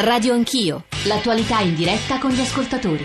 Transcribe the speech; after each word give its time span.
Radio 0.00 0.32
Anch'io, 0.32 0.84
l'attualità 1.06 1.58
in 1.58 1.74
diretta 1.74 2.20
con 2.20 2.30
gli 2.30 2.38
ascoltatori. 2.38 3.04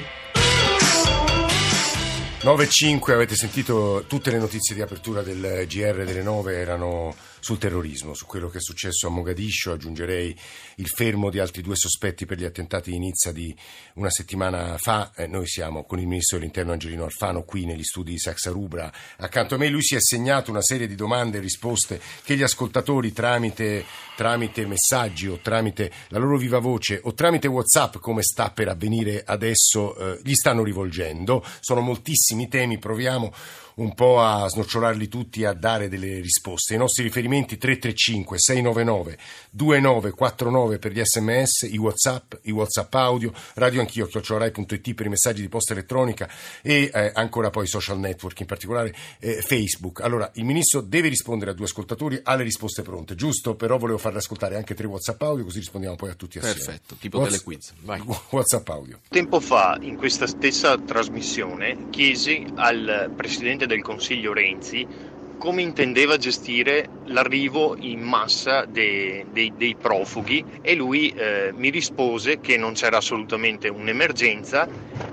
9.5 2.42 3.12
avete 3.14 3.34
sentito 3.36 4.04
tutte 4.06 4.30
le 4.30 4.38
notizie 4.38 4.76
di 4.76 4.82
apertura 4.84 5.24
del 5.24 5.66
GR 5.68 6.04
delle 6.06 6.22
9 6.22 6.56
erano 6.56 7.16
sul 7.44 7.58
terrorismo, 7.58 8.14
su 8.14 8.26
quello 8.26 8.48
che 8.48 8.60
è 8.60 8.62
successo 8.62 9.08
a 9.08 9.10
Mogadiscio, 9.10 9.74
aggiungerei 9.74 10.34
il 10.76 10.88
fermo 10.88 11.30
di 11.30 11.40
altri 11.40 11.62
due 11.62 11.76
sospetti 11.76 12.26
per 12.26 12.38
gli 12.38 12.46
attentati 12.46 12.90
di 12.90 13.00
Nizza 13.00 13.34
di 13.34 13.54
una 13.96 14.10
settimana 14.10 14.78
fa. 14.78 15.12
Eh, 15.14 15.28
noi 15.28 15.46
siamo 15.46 15.84
con 15.84 16.00
il 16.00 16.08
ministro 16.08 16.38
dell'interno 16.38 16.72
Angelino 16.72 17.04
Alfano 17.04 17.44
qui 17.44 17.66
negli 17.66 17.84
studi 17.84 18.12
di 18.12 18.18
Saxa 18.18 18.50
Rubra. 18.50 18.90
Accanto 19.18 19.56
a 19.56 19.58
me 19.58 19.68
lui 19.68 19.84
si 19.84 19.94
è 19.94 20.00
segnato 20.00 20.52
una 20.52 20.62
serie 20.62 20.88
di 20.88 20.96
domande 20.96 21.40
e 21.40 21.42
risposte 21.42 22.00
che 22.24 22.38
gli 22.38 22.44
ascoltatori 22.44 23.12
tramite, 23.12 23.84
tramite 24.16 24.66
messaggi 24.66 25.28
o 25.28 25.40
tramite 25.42 25.92
la 26.08 26.20
loro 26.20 26.38
viva 26.38 26.60
voce 26.60 27.02
o 27.04 27.14
tramite 27.14 27.50
Whatsapp, 27.50 27.98
come 27.98 28.24
sta 28.24 28.52
per 28.52 28.70
avvenire 28.70 29.22
adesso, 29.26 29.98
eh, 29.98 30.20
gli 30.24 30.34
stanno 30.34 30.64
rivolgendo. 30.64 31.46
Sono 31.60 31.82
moltissimi 31.82 32.48
temi, 32.48 32.78
proviamo 32.78 33.34
un 33.76 33.94
po' 33.94 34.22
a 34.22 34.48
snocciolarli 34.48 35.08
tutti 35.08 35.42
e 35.42 35.46
a 35.46 35.54
dare 35.54 35.90
delle 35.90 36.20
risposte. 36.20 36.74
I 36.74 36.78
nostri 36.78 37.04
riferimenti 37.04 37.58
335 37.58 38.40
699 38.40 39.18
2949 39.52 40.80
per 40.80 40.92
gli 40.92 41.02
sms, 41.04 41.70
i 41.72 41.78
whatsapp, 41.78 42.34
i 42.44 42.52
whatsapp 42.52 42.94
audio, 42.96 43.32
radio 43.56 43.82
anch'io, 43.82 44.06
chiocciorai.it 44.08 44.94
per 44.94 45.06
i 45.06 45.10
messaggi 45.10 45.42
di 45.42 45.50
posta 45.50 45.74
elettronica 45.74 46.30
e 46.62 46.92
eh, 46.94 47.12
ancora 47.14 47.50
poi 47.50 47.68
social 47.68 48.00
network, 48.00 48.40
in 48.40 48.46
particolare 48.46 48.94
eh, 49.20 49.42
Facebook. 49.42 50.02
Allora, 50.02 50.30
il 50.36 50.46
Ministro 50.46 50.82
deve 50.82 51.08
rispondere 51.08 51.52
a 51.52 51.54
due 51.54 51.66
ascoltatori, 51.66 52.20
ha 52.24 52.36
le 52.36 52.44
risposte 52.44 52.82
pronte, 52.82 53.16
giusto? 53.16 53.56
Però 53.56 53.78
volevo 53.78 53.98
farle 53.98 54.20
ascoltare 54.20 54.56
anche 54.56 54.74
tre 54.74 54.88
whatsapp 54.88 55.22
audio 55.22 55.44
così 55.44 55.60
rispondiamo 55.60 55.96
poi 55.96 56.10
a 56.10 56.16
tutti 56.16 56.38
assieme. 56.40 56.58
Perfetto, 56.58 56.96
tipo 57.00 57.18
What's... 57.18 57.32
delle 57.32 57.44
quiz. 57.44 57.74
Vai. 57.82 58.02
Whatsapp 58.30 58.68
audio. 58.70 59.00
Tempo 59.10 59.40
fa, 59.40 59.78
in 59.82 59.96
questa 59.96 60.28
stessa 60.28 60.78
trasmissione, 60.78 61.90
chiesi 61.90 62.46
al 62.56 63.12
Presidente 63.16 63.63
Presidente 63.64 63.68
del 63.68 63.82
Consiglio 63.82 64.34
Renzi 64.34 64.88
come 65.44 65.62
intendeva 65.62 66.16
gestire 66.16 66.88
l'arrivo 67.08 67.76
in 67.78 68.00
massa 68.00 68.64
dei, 68.64 69.26
dei, 69.30 69.52
dei 69.58 69.76
profughi 69.76 70.42
e 70.62 70.74
lui 70.74 71.10
eh, 71.10 71.52
mi 71.54 71.70
rispose 71.70 72.40
che 72.40 72.56
non 72.56 72.72
c'era 72.72 72.96
assolutamente 72.96 73.68
un'emergenza 73.68 74.66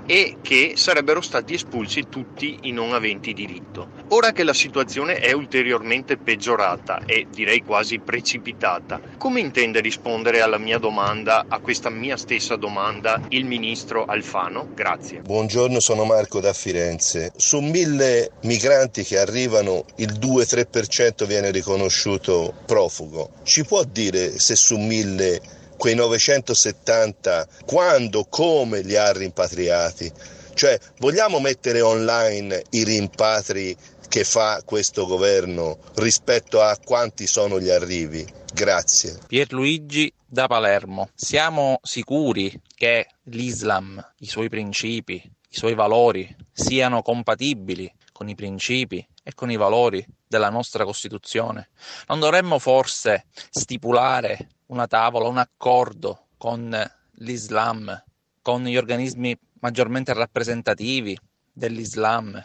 e 0.05 0.37
che 0.41 0.73
sarebbero 0.75 1.19
stati 1.19 1.53
espulsi 1.55 2.07
tutti 2.09 2.59
i 2.61 2.71
non 2.71 2.93
aventi 2.93 3.33
diritto. 3.33 3.89
Ora 4.09 4.31
che 4.31 4.43
la 4.43 4.53
situazione 4.53 5.19
è 5.19 5.31
ulteriormente 5.31 6.17
peggiorata 6.17 7.01
e 7.05 7.27
direi 7.29 7.61
quasi 7.61 7.99
precipitata, 7.99 8.99
come 9.17 9.39
intende 9.39 9.79
rispondere 9.79 10.41
alla 10.41 10.57
mia 10.57 10.77
domanda, 10.77 11.45
a 11.47 11.59
questa 11.59 11.89
mia 11.89 12.17
stessa 12.17 12.55
domanda, 12.55 13.21
il 13.29 13.45
ministro 13.45 14.05
Alfano? 14.05 14.67
Grazie. 14.73 15.21
Buongiorno, 15.21 15.79
sono 15.79 16.03
Marco 16.05 16.39
da 16.39 16.53
Firenze. 16.53 17.31
Su 17.35 17.59
mille 17.59 18.31
migranti 18.41 19.03
che 19.03 19.17
arrivano, 19.17 19.85
il 19.97 20.19
2-3% 20.21 21.25
viene 21.25 21.49
riconosciuto 21.49 22.53
profugo. 22.67 23.31
Ci 23.41 23.65
può 23.65 23.83
dire 23.83 24.37
se 24.37 24.55
su 24.55 24.77
mille 24.77 25.41
quei 25.77 25.95
970 25.95 27.47
quando, 27.65 28.25
come 28.29 28.81
li 28.81 28.95
ha 28.95 29.11
rimpatriati? 29.11 30.11
Cioè, 30.53 30.79
vogliamo 30.99 31.39
mettere 31.39 31.81
online 31.81 32.61
i 32.69 32.83
rimpatri 32.83 33.75
che 34.07 34.23
fa 34.23 34.61
questo 34.63 35.07
governo 35.07 35.79
rispetto 35.95 36.61
a 36.61 36.77
quanti 36.77 37.25
sono 37.25 37.59
gli 37.59 37.69
arrivi? 37.69 38.23
Grazie. 38.53 39.17
Pierluigi 39.25 40.13
da 40.23 40.45
Palermo. 40.45 41.09
Siamo 41.15 41.79
sicuri 41.81 42.61
che 42.75 43.07
l'Islam, 43.23 44.05
i 44.19 44.27
suoi 44.27 44.49
principi, 44.49 45.13
i 45.13 45.57
suoi 45.57 45.73
valori 45.73 46.35
siano 46.53 47.01
compatibili 47.01 47.91
con 48.11 48.29
i 48.29 48.35
principi 48.35 49.03
e 49.23 49.33
con 49.33 49.51
i 49.51 49.55
valori 49.55 50.05
della 50.27 50.49
nostra 50.49 50.83
Costituzione. 50.83 51.69
Non 52.07 52.19
dovremmo 52.19 52.59
forse 52.59 53.25
stipulare 53.49 54.49
una 54.67 54.87
tavola, 54.87 55.27
un 55.27 55.37
accordo 55.37 56.27
con 56.37 56.75
l'Islam, 57.15 58.03
con 58.41 58.63
gli 58.63 58.77
organismi 58.77 59.37
maggiormente 59.59 60.13
rappresentativi 60.13 61.17
dell'Islam. 61.51 62.43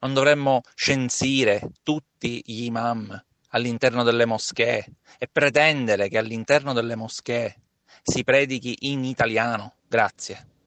Non 0.00 0.14
dovremmo 0.14 0.62
censire 0.74 1.70
tutti 1.82 2.42
gli 2.44 2.64
imam 2.64 3.24
all'interno 3.50 4.02
delle 4.02 4.26
moschee 4.26 4.84
e 5.18 5.28
pretendere 5.30 6.08
che 6.08 6.18
all'interno 6.18 6.72
delle 6.72 6.94
moschee 6.94 7.56
si 8.02 8.24
predichi 8.24 8.76
in 8.90 9.04
italiano. 9.04 9.74
Grazie. 9.86 10.57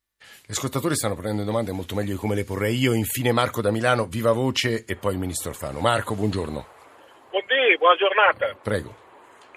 Gli 0.52 0.52
ascoltatori 0.52 0.96
stanno 0.96 1.16
prendendo 1.16 1.44
domande 1.44 1.72
molto 1.72 1.96
meglio 1.96 2.12
di 2.12 2.20
come 2.20 2.36
le 2.36 2.44
porrei 2.44 2.76
io. 2.76 2.94
Infine 2.94 3.32
Marco 3.32 3.62
da 3.62 3.72
Milano, 3.72 4.06
viva 4.06 4.34
voce 4.34 4.84
e 4.84 4.98
poi 4.98 5.14
il 5.14 5.20
ministro 5.20 5.50
Alfano. 5.50 5.80
Marco, 5.80 6.14
buongiorno. 6.14 6.60
Buondì, 7.32 7.78
buona 7.80 7.96
giornata. 7.96 8.52
Prego. 8.62 8.92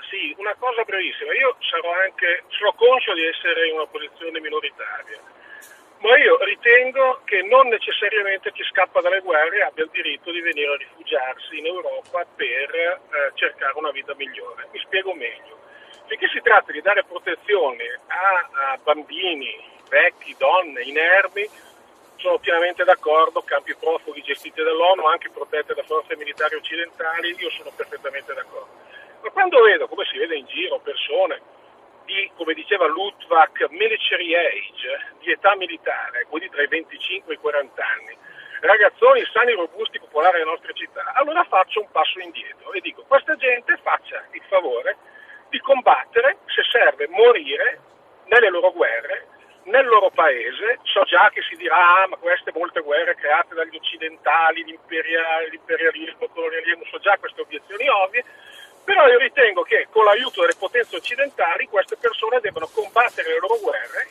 Sì, 0.06 0.30
una 0.38 0.54
cosa 0.54 0.86
brevissima. 0.86 1.34
Io 1.34 1.56
sarò 1.58 1.90
anche, 1.98 2.44
sono 2.54 2.70
conscio 2.78 3.12
di 3.14 3.26
essere 3.26 3.66
in 3.66 3.74
una 3.74 3.90
posizione 3.90 4.38
minoritaria, 4.38 5.18
ma 5.98 6.14
io 6.14 6.38
ritengo 6.44 7.22
che 7.24 7.42
non 7.42 7.66
necessariamente 7.66 8.52
chi 8.52 8.62
scappa 8.70 9.00
dalle 9.00 9.18
guerre 9.20 9.66
abbia 9.66 9.82
il 9.82 9.90
diritto 9.90 10.30
di 10.30 10.40
venire 10.40 10.70
a 10.70 10.76
rifugiarsi 10.76 11.58
in 11.58 11.66
Europa 11.66 12.22
per 12.36 12.70
eh, 12.70 13.32
cercare 13.34 13.74
una 13.74 13.90
vita 13.90 14.14
migliore. 14.14 14.68
Mi 14.70 14.78
spiego 14.78 15.12
meglio. 15.14 15.58
Finché 16.06 16.28
si 16.28 16.38
tratta 16.44 16.70
di 16.70 16.82
dare 16.82 17.02
protezione 17.02 17.98
a, 18.06 18.70
a 18.70 18.78
bambini, 18.84 19.56
vecchi, 19.94 20.34
donne, 20.36 20.82
inermi, 20.82 21.48
sono 22.16 22.38
pienamente 22.38 22.82
d'accordo, 22.82 23.42
campi 23.42 23.74
profughi 23.76 24.22
gestiti 24.22 24.60
dall'ONU, 24.60 25.06
anche 25.06 25.30
protetti 25.30 25.72
da 25.72 25.84
forze 25.84 26.16
militari 26.16 26.56
occidentali, 26.56 27.36
io 27.38 27.50
sono 27.50 27.70
perfettamente 27.70 28.34
d'accordo. 28.34 28.72
Ma 29.22 29.30
quando 29.30 29.62
vedo, 29.62 29.86
come 29.86 30.04
si 30.10 30.18
vede 30.18 30.34
in 30.34 30.46
giro, 30.46 30.80
persone 30.80 31.40
di, 32.04 32.30
come 32.34 32.54
diceva 32.54 32.86
Lutvak, 32.86 33.68
military 33.70 34.34
age, 34.34 35.14
di 35.20 35.30
età 35.30 35.54
militare, 35.54 36.26
quindi 36.28 36.50
tra 36.50 36.62
i 36.62 36.66
25 36.66 37.32
e 37.32 37.36
i 37.36 37.40
40 37.40 37.82
anni, 37.86 38.16
ragazzoni 38.60 39.24
sani, 39.32 39.52
robusti, 39.52 40.00
popolari 40.00 40.38
nelle 40.38 40.50
nostre 40.50 40.74
città, 40.74 41.12
allora 41.14 41.44
faccio 41.44 41.80
un 41.80 41.90
passo 41.92 42.18
indietro 42.18 42.72
e 42.72 42.80
dico, 42.80 43.04
questa 43.06 43.36
gente 43.36 43.78
faccia 43.82 44.24
il 44.32 44.42
favore 44.48 44.96
di 45.50 45.58
combattere, 45.60 46.38
se 46.46 46.62
serve, 46.68 47.06
morire 47.08 47.80
nelle 48.24 48.50
loro 48.50 48.72
guerre, 48.72 49.33
nel 49.64 49.86
loro 49.86 50.10
paese, 50.10 50.78
so 50.82 51.02
già 51.04 51.30
che 51.30 51.42
si 51.48 51.56
dirà, 51.56 52.02
ah, 52.02 52.08
ma 52.08 52.16
queste 52.16 52.52
molte 52.54 52.80
guerre 52.80 53.14
create 53.14 53.54
dagli 53.54 53.76
occidentali, 53.76 54.64
l'imperialismo, 54.64 56.24
il 56.24 56.30
colonialismo, 56.32 56.84
so 56.90 56.98
già 56.98 57.16
queste 57.18 57.40
obiezioni 57.40 57.88
ovvie, 57.88 58.24
però 58.84 59.08
io 59.08 59.18
ritengo 59.18 59.62
che 59.62 59.88
con 59.90 60.04
l'aiuto 60.04 60.42
delle 60.42 60.54
potenze 60.58 60.96
occidentali 60.96 61.66
queste 61.68 61.96
persone 61.96 62.40
debbano 62.40 62.68
combattere 62.72 63.30
le 63.30 63.38
loro 63.38 63.58
guerre 63.58 64.06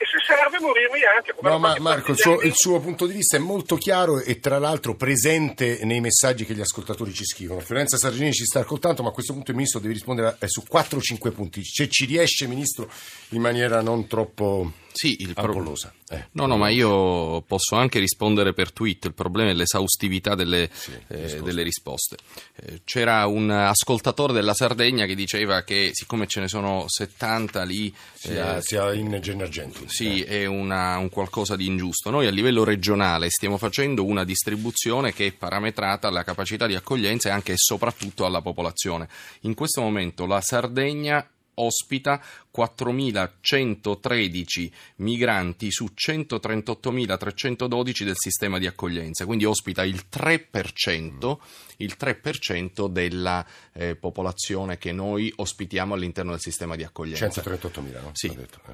e 0.53 0.59
serve 0.59 0.59
morirmi 0.59 0.99
anche. 1.03 1.33
Come 1.33 1.49
no, 1.49 1.59
ma 1.59 1.75
Marco, 1.79 2.11
il 2.11 2.17
suo, 2.17 2.41
il 2.41 2.53
suo, 2.55 2.79
punto 2.79 3.05
di 3.05 3.13
vista 3.13 3.37
è 3.37 3.39
molto 3.39 3.75
chiaro 3.75 4.19
e 4.19 4.39
tra 4.39 4.59
l'altro 4.59 4.95
presente 4.95 5.79
nei 5.83 5.99
messaggi 5.99 6.45
che 6.45 6.53
gli 6.53 6.61
ascoltatori 6.61 7.13
ci 7.13 7.25
scrivono. 7.25 7.59
Fiorenza 7.59 7.97
Sargenini 7.97 8.33
ci 8.33 8.45
sta 8.45 8.59
ascoltando, 8.59 9.01
ma 9.03 9.09
a 9.09 9.13
questo 9.13 9.33
punto 9.33 9.51
il 9.51 9.57
Ministro 9.57 9.79
deve 9.79 9.93
rispondere 9.93 10.37
eh, 10.39 10.47
su 10.47 10.63
4-5 10.69 11.31
punti. 11.31 11.63
Se 11.63 11.87
ci 11.89 12.05
riesce, 12.05 12.47
Ministro, 12.47 12.89
in 13.29 13.41
maniera 13.41 13.81
non 13.81 14.07
troppo 14.07 14.71
sì, 14.91 15.21
il 15.21 15.33
pro... 15.33 15.73
eh. 16.13 16.27
No, 16.31 16.45
no, 16.45 16.57
ma 16.57 16.69
io 16.69 17.41
posso 17.41 17.75
anche 17.75 17.99
rispondere 17.99 18.53
per 18.53 18.71
tweet. 18.71 19.05
Il 19.05 19.13
problema 19.13 19.49
è 19.49 19.53
l'esaustività 19.53 20.35
delle, 20.35 20.69
sì, 20.71 20.91
eh, 21.07 21.41
delle 21.41 21.63
risposte. 21.63 22.17
Eh, 22.55 22.81
c'era 22.83 23.25
un 23.25 23.49
ascoltatore 23.49 24.33
della 24.33 24.53
Sardegna 24.53 25.05
che 25.05 25.15
diceva 25.15 25.63
che 25.63 25.89
siccome 25.93 26.27
ce 26.27 26.41
ne 26.41 26.47
sono 26.47 26.85
70 26.87 27.63
lì... 27.63 27.93
Sia, 28.13 28.57
eh, 28.57 28.61
sia 28.61 28.93
in 28.93 29.17
Genergento. 29.21 29.81
Sì, 29.87 30.21
è 30.21 30.45
una, 30.45 30.97
un 30.97 31.09
qualcosa 31.09 31.55
di 31.55 31.65
ingiusto. 31.65 32.09
Noi 32.09 32.27
a 32.27 32.31
livello 32.31 32.63
regionale 32.63 33.29
stiamo 33.29 33.57
facendo 33.57 34.05
una 34.05 34.23
distribuzione 34.23 35.13
che 35.13 35.27
è 35.27 35.31
parametrata 35.31 36.07
alla 36.07 36.23
capacità 36.23 36.67
di 36.67 36.75
accoglienza 36.75 37.29
e 37.29 37.31
anche 37.31 37.53
e 37.53 37.57
soprattutto 37.57 38.25
alla 38.25 38.41
popolazione. 38.41 39.07
In 39.41 39.53
questo 39.53 39.81
momento 39.81 40.25
la 40.25 40.41
Sardegna 40.41 41.27
ospita 41.55 42.21
4.113 42.55 44.69
migranti 44.97 45.71
su 45.71 45.89
138.312 45.95 48.03
del 48.03 48.13
sistema 48.15 48.59
di 48.59 48.67
accoglienza, 48.67 49.25
quindi 49.25 49.45
ospita 49.45 49.83
il 49.83 50.03
3%, 50.11 51.37
il 51.77 51.95
3% 51.99 52.87
della 52.87 53.43
eh, 53.73 53.95
popolazione 53.95 54.77
che 54.77 54.91
noi 54.91 55.33
ospitiamo 55.35 55.95
all'interno 55.95 56.29
del 56.31 56.41
sistema 56.41 56.75
di 56.75 56.83
accoglienza. 56.83 57.25
138.000, 57.27 58.01
no? 58.01 58.11
Sì. 58.13 58.31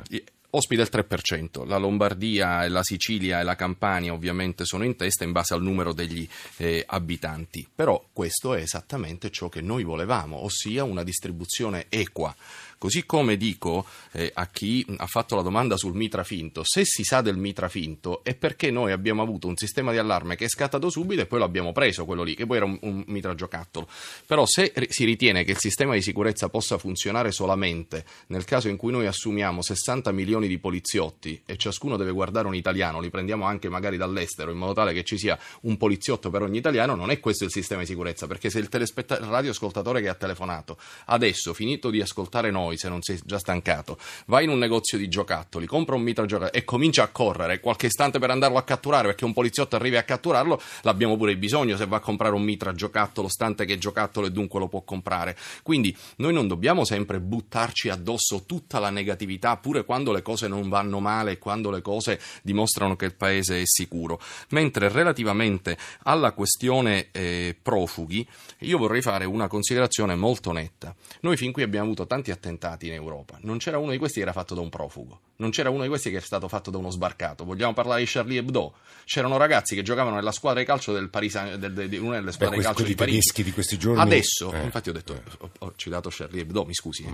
Eh 0.10 0.24
ospita 0.52 0.82
il 0.82 0.90
3%, 0.92 1.68
la 1.68 1.78
Lombardia, 1.78 2.68
la 2.70 2.84
Sicilia 2.84 3.40
e 3.40 3.44
la 3.44 3.56
Campania 3.56 4.14
ovviamente 4.14 4.66
sono 4.66 4.84
in 4.84 4.96
testa 4.96 5.24
in 5.24 5.32
base 5.32 5.54
al 5.54 5.62
numero 5.62 5.94
degli 5.94 6.28
eh, 6.58 6.84
abitanti, 6.88 7.68
però 7.74 8.04
questo 8.12 8.56
è 8.56 8.62
esattamente 8.62 9.30
ciò 9.30 9.50
che 9.50 9.62
noi 9.62 9.84
volevamo, 9.84 10.44
ossia 10.44 10.84
una 10.84 11.04
distribuzione 11.04 11.86
equa 11.90 12.36
Così 12.80 13.06
come 13.06 13.36
dico 13.36 13.86
eh, 14.14 14.32
a 14.34 14.48
chi 14.48 14.86
ha 14.98 15.06
fatto 15.06 15.36
la 15.36 15.42
domanda 15.42 15.76
sul 15.76 15.94
mitra 15.94 16.24
finto, 16.24 16.62
se 16.64 16.86
si 16.86 17.04
sa 17.04 17.20
del 17.20 17.36
mitra 17.36 17.68
finto 17.68 18.24
è 18.24 18.36
perché 18.36 18.72
noi 18.72 18.94
abbiamo 18.94 19.22
avuto 19.22 19.48
un 19.48 19.58
sistema 19.58 19.92
di 19.92 19.98
allarme 19.98 20.38
che 20.38 20.46
è 20.46 20.48
scattato 20.48 20.90
subito 20.90 21.22
e 21.22 21.26
poi 21.26 21.40
l'abbiamo 21.40 21.74
preso 21.74 22.06
quello 22.06 22.24
lì, 22.24 22.36
che 22.36 22.46
poi 22.46 22.56
era 22.56 22.66
un, 22.66 22.78
un 22.82 23.04
mitra 23.08 23.36
giocattolo. 23.36 23.86
Però 24.26 24.46
se 24.46 24.72
si 24.88 25.04
ritiene 25.04 25.44
che 25.44 25.52
il 25.52 25.58
sistema 25.58 25.94
di 25.94 26.02
sicurezza 26.02 26.48
possa 26.48 26.78
funzionare 26.78 27.34
solamente 27.34 28.06
nel 28.28 28.46
caso 28.46 28.70
in 28.70 28.78
cui 28.78 28.94
noi 28.94 29.08
assumiamo 29.08 29.62
60 29.62 30.14
milioni 30.14 30.48
di 30.48 30.58
poliziotti 30.58 31.42
e 31.46 31.58
ciascuno 31.58 31.98
deve 31.98 32.12
guardare 32.12 32.48
un 32.48 32.56
italiano, 32.56 33.02
li 33.02 33.10
prendiamo 33.10 33.44
anche 33.44 33.68
magari 33.68 33.98
dall'estero 33.98 34.52
in 34.52 34.58
modo 34.58 34.72
tale 34.72 34.94
che 34.94 35.04
ci 35.04 35.18
sia 35.18 35.38
un 35.64 35.76
poliziotto 35.76 36.30
per 36.30 36.44
ogni 36.44 36.60
italiano, 36.60 36.96
non 36.96 37.12
è 37.12 37.20
questo 37.20 37.44
il 37.44 37.52
sistema 37.52 37.82
di 37.82 37.88
sicurezza, 37.88 38.26
perché 38.26 38.50
se 38.50 38.60
il, 38.60 38.70
telespetta- 38.70 39.20
il 39.20 39.26
radioascoltatore 39.26 40.02
che 40.02 40.08
ha 40.08 40.16
telefonato 40.16 40.78
adesso, 41.08 41.54
finito 41.54 41.90
di 41.90 42.00
ascoltare 42.00 42.52
noi, 42.52 42.69
se 42.78 42.90
non 42.90 43.02
sei 43.02 43.20
già 43.24 43.40
stancato, 43.40 43.98
va 44.26 44.42
in 44.42 44.50
un 44.50 44.58
negozio 44.58 44.98
di 44.98 45.08
giocattoli, 45.08 45.66
compra 45.66 45.96
un 45.96 46.02
mitra 46.02 46.26
giocattolo 46.26 46.58
e 46.58 46.64
comincia 46.64 47.04
a 47.04 47.08
correre 47.08 47.60
qualche 47.60 47.88
istante 47.88 48.20
per 48.20 48.30
andarlo 48.30 48.58
a 48.58 48.64
catturare 48.64 49.08
perché 49.08 49.26
un 49.26 49.34
poliziotto 49.34 49.76
arrivi 49.76 49.98
a 49.98 50.04
catturarlo, 50.04 50.62
l'abbiamo 50.82 51.18
pure 51.18 51.36
bisogno 51.38 51.76
se 51.78 51.86
va 51.86 51.98
a 51.98 52.00
comprare 52.00 52.36
un 52.36 52.44
mitra 52.44 52.74
giocattolo, 52.74 53.28
stante 53.28 53.66
che 53.66 53.78
giocattolo 53.78 54.28
e 54.28 54.32
dunque 54.32 54.60
lo 54.60 54.68
può 54.68 54.82
comprare. 54.82 55.36
Quindi 55.64 55.96
noi 56.18 56.34
non 56.34 56.48
dobbiamo 56.48 56.86
sempre 56.86 57.20
buttarci 57.20 57.90
addosso 57.90 58.44
tutta 58.46 58.80
la 58.80 58.90
negatività, 58.90 59.58
pure 59.58 59.84
quando 59.84 60.12
le 60.12 60.22
cose 60.22 60.48
non 60.48 60.70
vanno 60.70 61.00
male 61.00 61.38
quando 61.38 61.72
le 61.72 61.82
cose 61.82 62.20
dimostrano 62.42 62.96
che 62.96 63.06
il 63.06 63.16
paese 63.16 63.62
è 63.62 63.64
sicuro. 63.66 64.20
Mentre 64.50 64.90
relativamente 64.90 65.78
alla 66.04 66.32
questione 66.34 67.08
eh, 67.12 67.56
profughi, 67.62 68.28
io 68.60 68.78
vorrei 68.78 69.02
fare 69.02 69.26
una 69.26 69.48
considerazione 69.48 70.16
molto 70.16 70.52
netta. 70.52 70.96
Noi 71.22 71.38
fin 71.38 71.52
qui 71.52 71.64
abbiamo 71.64 71.86
avuto 71.86 72.06
tanti 72.06 72.32
attentati 72.32 72.59
in 72.82 72.94
Europa, 72.94 73.38
non 73.42 73.58
c'era 73.58 73.78
uno 73.78 73.92
di 73.92 73.98
questi 73.98 74.18
che 74.18 74.24
era 74.24 74.34
fatto 74.34 74.54
da 74.56 74.62
un 74.62 74.70
profugo, 74.70 75.20
non 75.38 75.50
c'era 75.50 75.70
uno 75.70 75.84
di 75.84 75.88
questi 75.88 76.12
che 76.12 76.18
è 76.18 76.22
stato 76.22 76.48
fatto 76.48 76.70
da 76.70 76.78
uno 76.78 76.90
sbarcato. 76.90 77.46
Vogliamo 77.46 77.74
parlare 77.74 78.02
di 78.02 78.08
Charlie 78.10 78.40
Hebdo? 78.40 78.74
C'erano 79.06 79.38
ragazzi 79.38 79.76
che 79.76 79.82
giocavano 79.82 80.16
nella 80.16 80.32
squadra 80.32 80.60
di 80.60 80.66
calcio 80.66 80.94
del 80.94 81.10
Paris, 81.10 81.56
del, 81.56 81.90
di 81.90 81.98
una 81.98 82.16
delle 82.20 82.32
squadre 82.32 82.56
Beh, 82.58 82.62
di 82.62 82.68
calcio 82.68 82.84
di 82.84 82.96
Parigi. 82.96 83.44
di 83.44 83.52
questi 83.52 83.78
giorni. 83.78 84.02
Adesso, 84.02 84.54
eh, 84.54 84.64
infatti 84.64 84.90
ho 84.90 84.94
detto, 84.94 85.22
ho, 85.40 85.52
ho 85.60 85.74
citato 85.76 86.10
Charlie 86.12 86.42
Hebdo, 86.42 86.66
mi 86.66 86.74
scusi. 86.74 87.04
eh. 87.06 87.14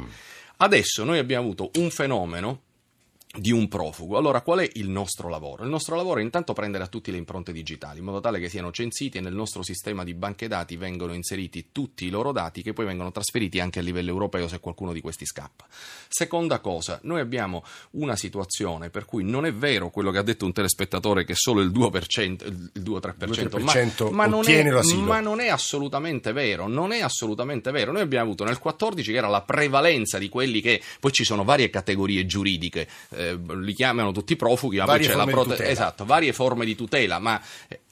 Adesso 0.58 1.04
noi 1.04 1.20
abbiamo 1.20 1.44
avuto 1.44 1.72
un 1.76 1.90
fenomeno 1.90 2.62
di 3.38 3.52
un 3.52 3.68
profugo. 3.68 4.18
Allora, 4.18 4.42
qual 4.42 4.60
è 4.60 4.70
il 4.74 4.90
nostro 4.90 5.30
lavoro? 5.30 5.64
Il 5.64 5.70
nostro 5.70 5.96
lavoro 5.96 6.20
è 6.20 6.24
intanto 6.24 6.54
prendere 6.54 6.84
a 6.84 6.88
tutti 6.88 7.12
le 7.12 7.18
impronte 7.18 7.52
digitali, 7.52 8.00
in 8.00 8.06
modo 8.06 8.20
tale 8.20 8.40
che 8.40 8.50
siano 8.50 8.72
censiti 8.72 9.18
e 9.18 9.22
nel 9.22 9.34
nostro 9.34 9.64
sistema 9.64 10.04
di 10.04 10.14
banche 10.14 10.48
dati 10.48 10.76
vengono 10.78 11.14
inseriti 11.14 11.68
tutti 11.72 12.06
i 12.06 12.10
loro 12.10 12.32
dati 12.32 12.62
che 12.62 12.74
poi 12.74 12.86
vengono 12.86 13.12
trasferiti 13.12 13.60
anche 13.60 13.80
a 13.80 13.82
livello 13.82 14.10
europeo 14.10 14.48
se 14.48 14.60
qualcuno 14.60 14.94
di 14.94 15.02
questi 15.02 15.26
scappa. 15.26 15.66
Seconda 16.08 16.60
cosa, 16.60 17.00
noi 17.04 17.20
abbiamo 17.20 17.64
una 17.92 18.16
situazione 18.16 18.90
per 18.90 19.06
cui 19.06 19.24
non 19.24 19.46
è 19.46 19.54
vero 19.54 19.90
quello 19.90 20.12
che 20.12 20.18
ha 20.18 20.24
detto 20.24 20.46
un 20.46 20.54
telespettatore 20.54 21.26
che 21.26 21.34
solo 21.36 21.62
il 21.62 21.72
2%, 21.72 22.46
il 22.46 22.72
2-3%, 22.82 24.10
ma, 24.10 24.26
ma, 24.26 24.26
non 24.26 24.48
è, 24.48 24.94
ma 24.96 25.20
non 25.20 25.40
è 25.40 25.48
assolutamente 25.48 26.32
vero, 26.32 26.68
non 26.68 26.92
è 26.92 27.02
assolutamente 27.02 27.72
vero. 27.72 27.92
Noi 27.92 28.02
abbiamo 28.02 28.26
avuto 28.26 28.44
nel 28.44 28.60
14 28.60 29.12
che 29.12 29.18
era 29.18 29.28
la 29.28 29.42
prevalenza 29.42 30.18
di 30.18 30.30
quelli 30.30 30.62
che 30.62 30.82
poi 31.00 31.12
ci 31.12 31.24
sono 31.24 31.44
varie 31.44 31.70
categorie 31.70 32.26
giuridiche 32.26 32.88
eh, 33.10 33.25
li 33.33 33.74
chiamano 33.74 34.12
tutti 34.12 34.36
profughi, 34.36 34.77
ma 34.77 34.86
varie 34.86 35.07
poi 35.07 35.16
c'è 35.16 35.25
la 35.25 35.31
prote- 35.31 35.68
esatto, 35.68 36.06
varie 36.06 36.33
forme 36.33 36.66
di 36.66 36.75
tutela, 36.75 37.19
ma 37.19 37.42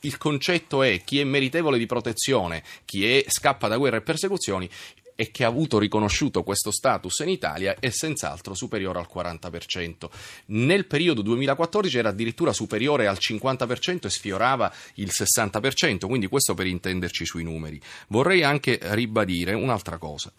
il 0.02 0.18
concetto 0.18 0.84
è 0.84 1.02
chi 1.04 1.20
è 1.20 1.24
meritevole 1.24 1.78
di 1.78 1.86
protezione, 1.86 2.64
chi 2.86 3.06
è, 3.06 3.26
scappa 3.28 3.68
da 3.68 3.78
guerre 3.78 3.98
e 3.98 4.02
persecuzioni 4.02 4.70
e 5.16 5.32
che 5.32 5.44
ha 5.44 5.48
avuto 5.48 5.78
riconosciuto 5.80 6.44
questo 6.44 6.72
status 6.72 7.20
in 7.20 7.30
Italia 7.30 7.76
è 7.80 7.90
senz'altro 7.90 8.54
superiore 8.54 9.00
al 9.00 9.08
40%. 9.14 10.10
Nel 10.48 10.86
periodo 10.86 11.22
2014 11.22 11.98
era 11.98 12.10
addirittura 12.10 12.54
superiore 12.54 13.08
al 13.08 13.18
50% 13.20 14.06
e 14.06 14.10
sfiorava 14.10 14.74
il 14.96 15.12
60%, 15.12 16.08
quindi 16.08 16.28
questo 16.28 16.54
per 16.54 16.68
intenderci 16.68 17.26
sui 17.26 17.44
numeri. 17.44 17.80
Vorrei 18.08 18.44
anche 18.44 18.80
ribadire 18.82 19.54
un'altra 19.54 19.98
cosa. 19.98 20.32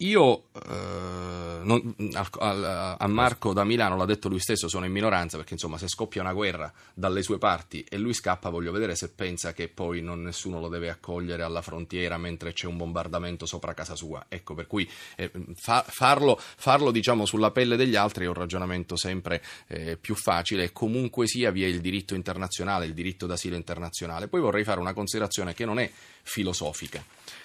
Io 0.00 0.44
eh, 0.52 1.58
non, 1.62 1.94
a, 2.12 2.96
a, 2.96 3.06
Marco 3.08 3.52
da 3.52 3.64
Milano 3.64 3.96
l'ha 3.96 4.04
detto 4.04 4.28
lui 4.28 4.38
stesso, 4.38 4.68
sono 4.68 4.84
in 4.84 4.92
minoranza 4.92 5.36
perché 5.36 5.54
insomma 5.54 5.76
se 5.76 5.88
scoppia 5.88 6.22
una 6.22 6.32
guerra 6.32 6.72
dalle 6.94 7.20
sue 7.20 7.38
parti 7.38 7.84
e 7.88 7.98
lui 7.98 8.12
scappa 8.12 8.48
voglio 8.48 8.70
vedere 8.70 8.94
se 8.94 9.08
pensa 9.08 9.52
che 9.52 9.66
poi 9.66 10.00
non, 10.00 10.22
nessuno 10.22 10.60
lo 10.60 10.68
deve 10.68 10.88
accogliere 10.88 11.42
alla 11.42 11.62
frontiera 11.62 12.16
mentre 12.16 12.52
c'è 12.52 12.68
un 12.68 12.76
bombardamento 12.76 13.44
sopra 13.44 13.74
casa 13.74 13.96
sua. 13.96 14.26
Ecco, 14.28 14.54
per 14.54 14.68
cui 14.68 14.88
eh, 15.16 15.32
fa, 15.56 15.84
farlo, 15.84 16.38
farlo 16.38 16.92
diciamo 16.92 17.26
sulla 17.26 17.50
pelle 17.50 17.74
degli 17.74 17.96
altri 17.96 18.26
è 18.26 18.28
un 18.28 18.34
ragionamento 18.34 18.94
sempre 18.94 19.42
eh, 19.66 19.96
più 19.96 20.14
facile 20.14 20.62
e 20.62 20.72
comunque 20.72 21.26
sia 21.26 21.50
via 21.50 21.66
il 21.66 21.80
diritto 21.80 22.14
internazionale, 22.14 22.86
il 22.86 22.94
diritto 22.94 23.26
d'asilo 23.26 23.56
internazionale. 23.56 24.28
Poi 24.28 24.40
vorrei 24.40 24.62
fare 24.62 24.78
una 24.78 24.92
considerazione 24.92 25.54
che 25.54 25.64
non 25.64 25.80
è 25.80 25.90
filosofica. 26.22 27.04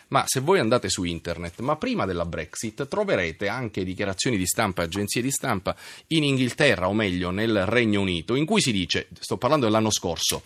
Ma 0.10 0.24
se 0.28 0.42
voi 0.42 0.60
andate 0.60 0.90
su 0.90 1.04
internet, 1.04 1.60
ma 1.62 1.76
prima 1.76 2.06
della 2.06 2.26
Brexit, 2.26 2.43
troverete 2.88 3.48
anche 3.48 3.84
dichiarazioni 3.84 4.38
di 4.38 4.46
stampa, 4.46 4.84
agenzie 4.84 5.22
di 5.22 5.32
stampa 5.32 5.76
in 6.08 6.24
Inghilterra, 6.24 6.88
o 6.88 6.94
meglio 6.94 7.30
nel 7.32 7.66
Regno 7.66 8.02
Unito, 8.02 8.36
in 8.36 8.46
cui 8.46 8.62
si 8.62 8.72
dice, 8.72 9.08
sto 9.20 9.38
parlando 9.38 9.66
dell'anno 9.66 9.92
scorso, 9.92 10.44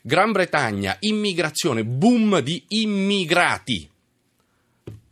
Gran 0.00 0.32
Bretagna, 0.32 0.96
immigrazione, 1.00 1.82
boom 1.82 2.40
di 2.40 2.62
immigrati, 2.68 3.88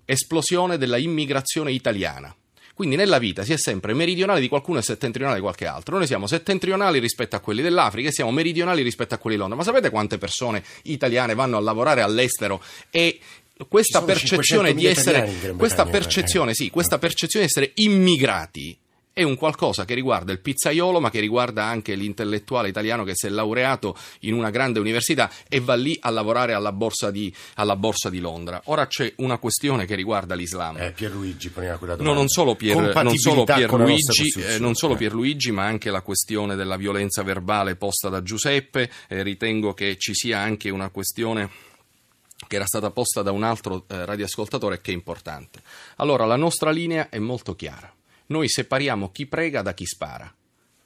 esplosione 0.05 0.77
della 0.77 0.99
immigrazione 0.99 1.73
italiana. 1.73 2.35
Quindi 2.75 2.97
nella 2.97 3.19
vita 3.19 3.43
si 3.43 3.53
è 3.53 3.59
sempre 3.59 3.95
meridionale 3.95 4.41
di 4.41 4.49
qualcuno 4.49 4.79
e 4.79 4.83
settentrionale 4.83 5.37
di 5.37 5.43
qualche 5.43 5.67
altro. 5.67 5.97
Noi 5.97 6.07
siamo 6.07 6.27
settentrionali 6.27 6.99
rispetto 6.99 7.37
a 7.37 7.41
quelli 7.41 7.63
dell'Africa 7.63 8.09
e 8.09 8.13
siamo 8.13 8.33
meridionali 8.33 8.83
rispetto 8.83 9.15
a 9.15 9.19
quelli 9.19 9.37
di 9.37 9.43
Londra. 9.43 9.59
Ma 9.59 9.65
sapete 9.65 9.91
quante 9.91 10.19
persone 10.19 10.65
italiane 10.83 11.35
vanno 11.35 11.59
a 11.59 11.61
lavorare 11.61 12.01
all'estero 12.01 12.63
e 12.91 13.21
questa 13.69 14.03
percezione 14.03 14.75
di 14.75 14.87
essere 14.87 15.55
questa 15.57 15.85
percezione, 15.87 16.55
sì, 16.55 16.71
questa 16.71 16.99
percezione 16.99 17.47
di 17.47 17.51
essere 17.51 17.73
immigrati 17.77 18.77
è 19.15 19.23
un 19.23 19.37
qualcosa 19.37 19.85
che 19.85 19.95
riguarda 19.95 20.33
il 20.33 20.41
pizzaiolo, 20.41 20.99
ma 20.99 21.11
che 21.11 21.21
riguarda 21.21 21.65
anche 21.65 21.95
l'intellettuale 21.95 22.69
italiano 22.69 23.05
che 23.05 23.13
si 23.15 23.27
è 23.27 23.29
laureato 23.29 23.97
in 24.21 24.33
una 24.35 24.51
grande 24.51 24.81
università 24.81 25.31
e 25.49 25.61
va 25.61 25.75
lì 25.75 25.97
a 26.01 26.11
lavorare 26.11 26.55
alla 26.55 26.73
borsa 26.73 27.11
di, 27.11 27.33
alla 27.55 27.77
borsa 27.77 28.09
di 28.09 28.21
Londra. 28.21 28.63
Ora 28.67 28.87
c'è 28.87 29.13
una 29.17 29.37
questione 29.39 29.85
che 29.85 29.95
riguarda 29.95 30.35
l'Islam. 30.35 30.79
Eh, 30.79 30.93
Pierluigi 30.93 31.51
poneva 31.51 31.77
quella 31.77 31.95
domanda. 31.95 32.15
No, 32.15 32.19
non 32.19 32.29
solo, 32.29 32.55
Pier, 32.55 32.95
non 33.03 33.17
solo 33.17 33.45
Pierluigi, 33.45 34.33
eh, 34.41 34.59
non 34.59 34.75
solo 34.75 34.95
Pierluigi, 34.95 35.51
ma 35.51 35.65
anche 35.65 35.91
la 35.91 36.01
questione 36.01 36.57
della 36.57 36.77
violenza 36.77 37.23
verbale 37.23 37.77
posta 37.77 38.09
da 38.09 38.23
Giuseppe. 38.23 38.91
Eh, 39.09 39.23
ritengo 39.23 39.75
che 39.75 39.97
ci 39.99 40.15
sia 40.15 40.39
anche 40.39 40.71
una 40.71 40.89
questione 40.89 41.51
che 42.47 42.57
era 42.57 42.67
stata 42.67 42.91
posta 42.91 43.23
da 43.23 43.33
un 43.33 43.43
altro 43.43 43.85
eh, 43.89 44.05
radioascoltatore 44.05 44.81
che 44.81 44.91
è 44.91 44.95
importante. 44.95 45.63
Allora, 45.97 46.25
la 46.25 46.37
nostra 46.37 46.71
linea 46.71 47.09
è 47.09 47.19
molto 47.19 47.55
chiara. 47.55 47.93
Noi 48.27 48.49
separiamo 48.49 49.11
chi 49.11 49.27
prega 49.27 49.63
da 49.63 49.75
chi 49.75 49.87
spara. 49.87 50.33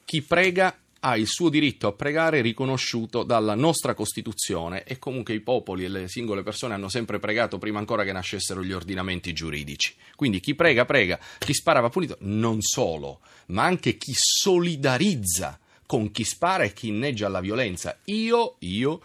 Chi 0.04 0.22
prega 0.22 0.76
ha 1.00 1.16
il 1.16 1.26
suo 1.26 1.48
diritto 1.48 1.86
a 1.86 1.92
pregare 1.92 2.40
riconosciuto 2.40 3.22
dalla 3.22 3.54
nostra 3.54 3.94
Costituzione 3.94 4.82
e 4.82 4.98
comunque 4.98 5.34
i 5.34 5.40
popoli 5.40 5.84
e 5.84 5.88
le 5.88 6.08
singole 6.08 6.42
persone 6.42 6.74
hanno 6.74 6.88
sempre 6.88 7.18
pregato 7.18 7.58
prima 7.58 7.78
ancora 7.78 8.02
che 8.02 8.12
nascessero 8.12 8.64
gli 8.64 8.72
ordinamenti 8.72 9.32
giuridici. 9.32 9.94
Quindi 10.16 10.40
chi 10.40 10.54
prega, 10.54 10.84
prega, 10.84 11.18
chi 11.38 11.54
spara 11.54 11.80
va 11.80 11.90
punito, 11.90 12.16
non 12.20 12.60
solo, 12.60 13.20
ma 13.46 13.64
anche 13.64 13.96
chi 13.96 14.12
solidarizza 14.14 15.58
con 15.86 16.10
chi 16.10 16.24
spara 16.24 16.64
e 16.64 16.72
chi 16.72 16.88
inneggia 16.88 17.26
alla 17.26 17.40
violenza. 17.40 17.98
Io, 18.06 18.56
io 18.60 19.00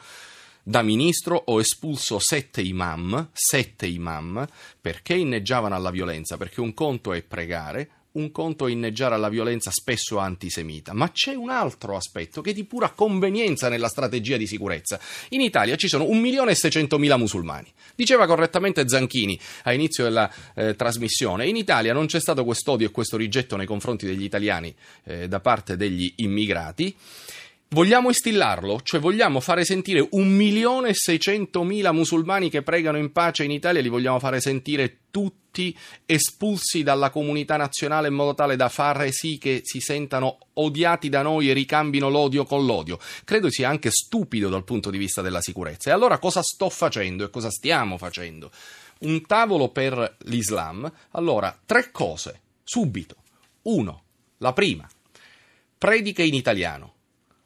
da 0.72 0.82
ministro 0.84 1.36
ho 1.48 1.60
espulso 1.60 2.18
sette 2.18 2.62
imam, 2.62 3.30
sette 3.34 3.88
imam, 3.88 4.48
perché 4.80 5.16
inneggiavano 5.16 5.76
alla 5.76 5.92
violenza, 5.92 6.38
perché 6.38 6.62
un 6.62 6.74
conto 6.74 7.12
è 7.12 7.22
pregare, 7.24 7.90
un 8.14 8.32
conto 8.32 8.68
è 8.68 8.72
inneggiare 8.72 9.16
alla 9.16 9.28
violenza 9.28 9.70
spesso 9.70 10.18
antisemita, 10.18 10.94
ma 10.94 11.12
c'è 11.12 11.34
un 11.34 11.50
altro 11.50 11.98
aspetto 11.98 12.40
che 12.40 12.52
è 12.52 12.54
di 12.54 12.64
pura 12.64 12.92
convenienza 12.92 13.68
nella 13.68 13.90
strategia 13.90 14.38
di 14.38 14.48
sicurezza. 14.48 14.98
In 15.30 15.42
Italia 15.42 15.76
ci 15.76 15.90
sono 15.90 16.06
1.600.000 16.06 17.18
musulmani. 17.18 17.70
Diceva 17.94 18.26
correttamente 18.26 18.88
Zanchini 18.88 19.38
a 19.64 19.74
inizio 19.74 20.06
della 20.06 20.32
eh, 20.56 20.78
trasmissione, 20.78 21.48
in 21.48 21.58
Italia 21.58 21.92
non 21.92 22.06
c'è 22.06 22.22
stato 22.22 22.46
quest'odio 22.46 22.88
e 22.88 22.92
questo 22.92 23.18
rigetto 23.18 23.58
nei 23.58 23.66
confronti 23.66 24.06
degli 24.06 24.24
italiani 24.24 24.74
eh, 25.04 25.28
da 25.28 25.42
parte 25.42 25.76
degli 25.76 26.14
immigrati. 26.16 26.96
Vogliamo 27.74 28.10
instillarlo? 28.10 28.82
Cioè 28.84 29.00
vogliamo 29.00 29.40
fare 29.40 29.64
sentire 29.64 30.02
1.600.000 30.02 31.94
musulmani 31.94 32.50
che 32.50 32.64
pregano 32.64 32.98
in 32.98 33.14
pace 33.14 33.46
in 33.46 33.52
Italia, 33.52 33.80
li 33.80 33.88
vogliamo 33.88 34.20
fare 34.20 34.42
sentire 34.42 35.04
tutti 35.10 35.74
espulsi 36.06 36.84
dalla 36.84 37.10
comunità 37.10 37.56
nazionale 37.56 38.10
in 38.10 38.14
modo 38.14 38.34
tale 38.34 38.58
da 38.58 38.68
fare 38.68 39.14
sì 39.14 39.38
che 39.38 39.62
si 39.64 39.80
sentano 39.80 40.40
odiati 40.56 41.08
da 41.08 41.22
noi 41.22 41.50
e 41.50 41.54
ricambino 41.54 42.10
l'odio 42.10 42.44
con 42.44 42.66
l'odio. 42.66 43.00
Credo 43.24 43.50
sia 43.50 43.70
anche 43.70 43.90
stupido 43.90 44.50
dal 44.50 44.66
punto 44.66 44.90
di 44.90 44.98
vista 44.98 45.22
della 45.22 45.40
sicurezza. 45.40 45.92
E 45.92 45.94
allora 45.94 46.18
cosa 46.18 46.42
sto 46.42 46.70
facendo 46.70 47.24
e 47.24 47.30
cosa 47.30 47.50
stiamo 47.50 47.98
facendo? 47.98 48.52
Un 49.00 49.26
tavolo 49.26 49.70
per 49.70 50.18
l'Islam. 50.26 50.92
Allora, 51.12 51.58
tre 51.66 51.90
cose 51.92 52.42
subito. 52.66 53.16
Uno, 53.62 54.04
la 54.40 54.52
prima, 54.52 54.86
prediche 55.78 56.24
in 56.24 56.34
italiano. 56.34 56.96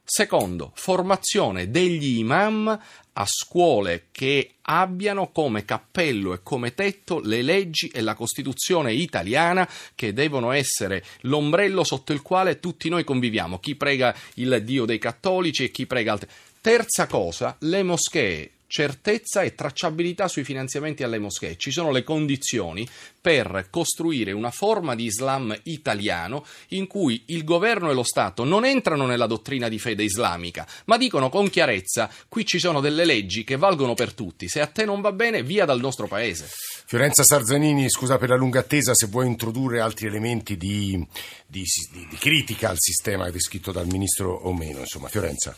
Secondo, 0.07 0.71
formazione 0.75 1.71
degli 1.71 2.19
imam 2.19 2.79
a 3.17 3.25
scuole 3.25 4.07
che 4.11 4.51
abbiano 4.61 5.31
come 5.31 5.65
cappello 5.65 6.33
e 6.33 6.43
come 6.43 6.75
tetto 6.75 7.19
le 7.21 7.41
leggi 7.41 7.87
e 7.87 8.01
la 8.01 8.13
Costituzione 8.13 8.93
italiana 8.93 9.67
che 9.95 10.13
devono 10.13 10.51
essere 10.51 11.03
l'ombrello 11.21 11.83
sotto 11.83 12.13
il 12.13 12.21
quale 12.21 12.59
tutti 12.59 12.87
noi 12.87 13.03
conviviamo, 13.03 13.57
chi 13.57 13.73
prega 13.73 14.15
il 14.35 14.61
Dio 14.63 14.85
dei 14.85 14.99
cattolici 14.99 15.63
e 15.63 15.71
chi 15.71 15.87
prega 15.87 16.11
altri. 16.11 16.29
Terza 16.61 17.07
cosa, 17.07 17.55
le 17.61 17.81
moschee 17.81 18.51
certezza 18.67 19.41
e 19.41 19.55
tracciabilità 19.55 20.27
sui 20.27 20.43
finanziamenti 20.43 21.03
alle 21.03 21.19
moschee. 21.19 21.57
Ci 21.57 21.71
sono 21.71 21.91
le 21.91 22.03
condizioni 22.03 22.87
per 23.21 23.67
costruire 23.69 24.31
una 24.31 24.51
forma 24.51 24.95
di 24.95 25.05
Islam 25.05 25.57
italiano 25.63 26.45
in 26.69 26.87
cui 26.87 27.23
il 27.27 27.43
governo 27.43 27.89
e 27.89 27.93
lo 27.93 28.03
Stato 28.03 28.43
non 28.43 28.65
entrano 28.65 29.05
nella 29.05 29.27
dottrina 29.27 29.69
di 29.69 29.79
fede 29.79 30.03
islamica, 30.03 30.67
ma 30.85 30.97
dicono 30.97 31.29
con 31.29 31.49
chiarezza 31.49 32.09
qui 32.27 32.45
ci 32.45 32.59
sono 32.59 32.81
delle 32.81 33.05
leggi 33.05 33.43
che 33.43 33.55
valgono 33.55 33.93
per 33.93 34.13
tutti, 34.13 34.47
se 34.47 34.61
a 34.61 34.67
te 34.67 34.85
non 34.85 35.01
va 35.01 35.11
bene 35.11 35.43
via 35.43 35.65
dal 35.65 35.79
nostro 35.79 36.07
paese. 36.07 36.47
Fiorenza 36.87 37.23
Sarzanini, 37.23 37.89
scusa 37.89 38.17
per 38.17 38.29
la 38.29 38.35
lunga 38.35 38.59
attesa, 38.59 38.93
se 38.93 39.07
vuoi 39.07 39.25
introdurre 39.25 39.79
altri 39.79 40.05
elementi 40.05 40.55
di, 40.55 41.03
di, 41.47 41.63
di, 41.91 42.17
critica 42.17 42.69
al 42.69 42.77
sistema 42.77 43.29
descritto 43.31 43.71
dal 43.71 43.87
Ministro 43.87 44.31
o 44.33 44.53
meno, 44.53 44.79
insomma, 44.79 45.07
Fiorenza. 45.07 45.57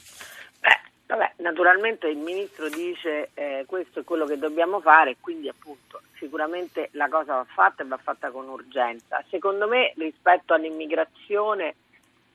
Naturalmente 1.48 2.10
il 2.10 2.18
Ministro 2.18 2.68
dice 2.68 3.30
eh, 3.34 3.64
questo 3.66 4.02
è 4.02 4.04
quello 4.04 4.26
che 4.26 4.38
dobbiamo 4.38 4.82
fare, 4.82 5.16
quindi 5.22 5.48
appunto 5.48 6.02
sicuramente 6.18 6.90
la 6.92 7.08
cosa 7.08 7.36
va 7.36 7.46
fatta 7.46 7.84
e 7.84 7.88
va 7.88 7.96
fatta 7.96 8.32
con 8.32 8.50
urgenza. 8.50 9.24
Secondo 9.30 9.66
me 9.66 9.94
rispetto 9.96 10.54
all'immigrazione 10.54 11.76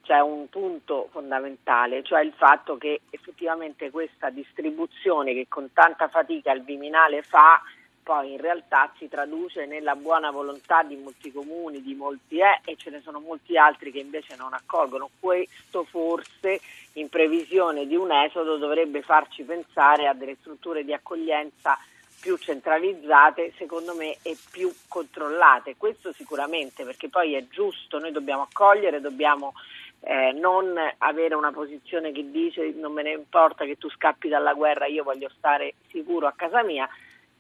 c'è 0.01 0.19
un 0.21 0.49
punto 0.49 1.09
fondamentale, 1.11 2.03
cioè 2.03 2.23
il 2.23 2.33
fatto 2.33 2.79
che 2.79 3.03
effettivamente 3.11 3.91
questa 3.91 4.31
distribuzione 4.31 5.35
che 5.35 5.45
con 5.47 5.75
tanta 5.75 6.09
fatica 6.09 6.51
il 6.53 6.63
Viminale 6.63 7.21
fa 7.21 7.61
poi 8.03 8.33
in 8.33 8.41
realtà 8.41 8.93
si 8.97 9.09
traduce 9.09 9.67
nella 9.67 9.95
buona 9.95 10.31
volontà 10.31 10.83
di 10.83 10.97
molti 10.97 11.31
comuni, 11.31 11.83
di 11.83 11.95
molti 11.95 12.39
eh, 12.39 12.61
e 12.65 12.77
ce 12.77 12.91
ne 12.91 13.01
sono 13.01 13.21
molti 13.21 13.57
altri 13.57 13.93
che 13.93 14.01
invece 14.01 14.35
non 14.37 14.53
accolgono. 14.53 15.09
Questo 15.19 15.85
forse 15.85 16.61
in 16.95 17.09
previsione 17.09 17.87
di 17.87 17.95
un 17.95 18.11
esodo 18.11 18.57
dovrebbe 18.57 19.03
farci 19.03 19.45
pensare 19.45 20.09
a 20.09 20.15
delle 20.15 20.37
strutture 20.41 20.85
di 20.85 20.93
accoglienza 20.93 21.79
più 22.21 22.37
centralizzate, 22.37 23.53
secondo 23.57 23.95
me, 23.95 24.17
e 24.23 24.37
più 24.51 24.73
controllate. 24.87 25.75
Questo 25.77 26.13
sicuramente, 26.13 26.85
perché 26.85 27.09
poi 27.09 27.35
è 27.35 27.47
giusto, 27.49 27.99
noi 27.99 28.13
dobbiamo 28.13 28.43
accogliere, 28.43 29.01
dobbiamo 29.01 29.55
eh, 30.01 30.33
non 30.33 30.75
avere 30.99 31.35
una 31.35 31.53
posizione 31.53 32.13
che 32.13 32.31
dice 32.31 32.73
non 32.77 32.93
me 32.93 33.03
ne 33.03 33.13
importa 33.13 33.65
che 33.65 33.77
tu 33.77 33.89
scappi 33.91 34.29
dalla 34.29 34.55
guerra, 34.55 34.87
io 34.87 35.03
voglio 35.03 35.31
stare 35.37 35.75
sicuro 35.89 36.27
a 36.27 36.33
casa 36.33 36.63
mia 36.63 36.89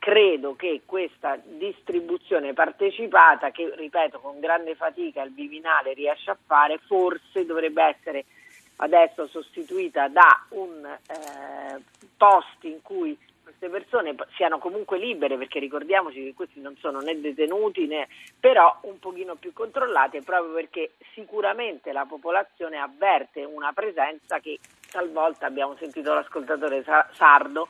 credo 0.02 0.56
che 0.56 0.82
questa 0.84 1.38
distribuzione 1.40 2.54
partecipata, 2.54 3.52
che 3.52 3.72
ripeto 3.72 4.18
con 4.18 4.40
grande 4.40 4.74
fatica 4.74 5.22
il 5.22 5.32
Viminale 5.32 5.92
riesce 5.92 6.32
a 6.32 6.38
fare, 6.44 6.78
forse 6.78 7.46
dovrebbe 7.46 7.84
essere 7.84 8.24
adesso 8.78 9.28
sostituita 9.28 10.08
da 10.08 10.44
un 10.48 10.84
eh, 10.84 11.80
post 12.16 12.64
in 12.64 12.82
cui 12.82 13.16
queste 13.44 13.68
persone 13.68 14.16
siano 14.34 14.58
comunque 14.58 14.98
libere, 14.98 15.38
perché 15.38 15.60
ricordiamoci 15.60 16.20
che 16.24 16.34
questi 16.34 16.60
non 16.60 16.76
sono 16.78 16.98
né 16.98 17.20
detenuti 17.20 17.86
né 17.86 18.08
però 18.40 18.76
un 18.82 18.98
pochino 18.98 19.36
più 19.36 19.52
controllati, 19.52 20.20
proprio 20.22 20.52
perché 20.52 20.94
sicuramente 21.14 21.92
la 21.92 22.06
popolazione 22.06 22.76
avverte 22.76 23.44
una 23.44 23.72
presenza 23.72 24.40
che 24.40 24.58
talvolta 24.90 25.46
abbiamo 25.46 25.76
sentito 25.78 26.12
l'ascoltatore 26.12 26.84
sardo 27.12 27.68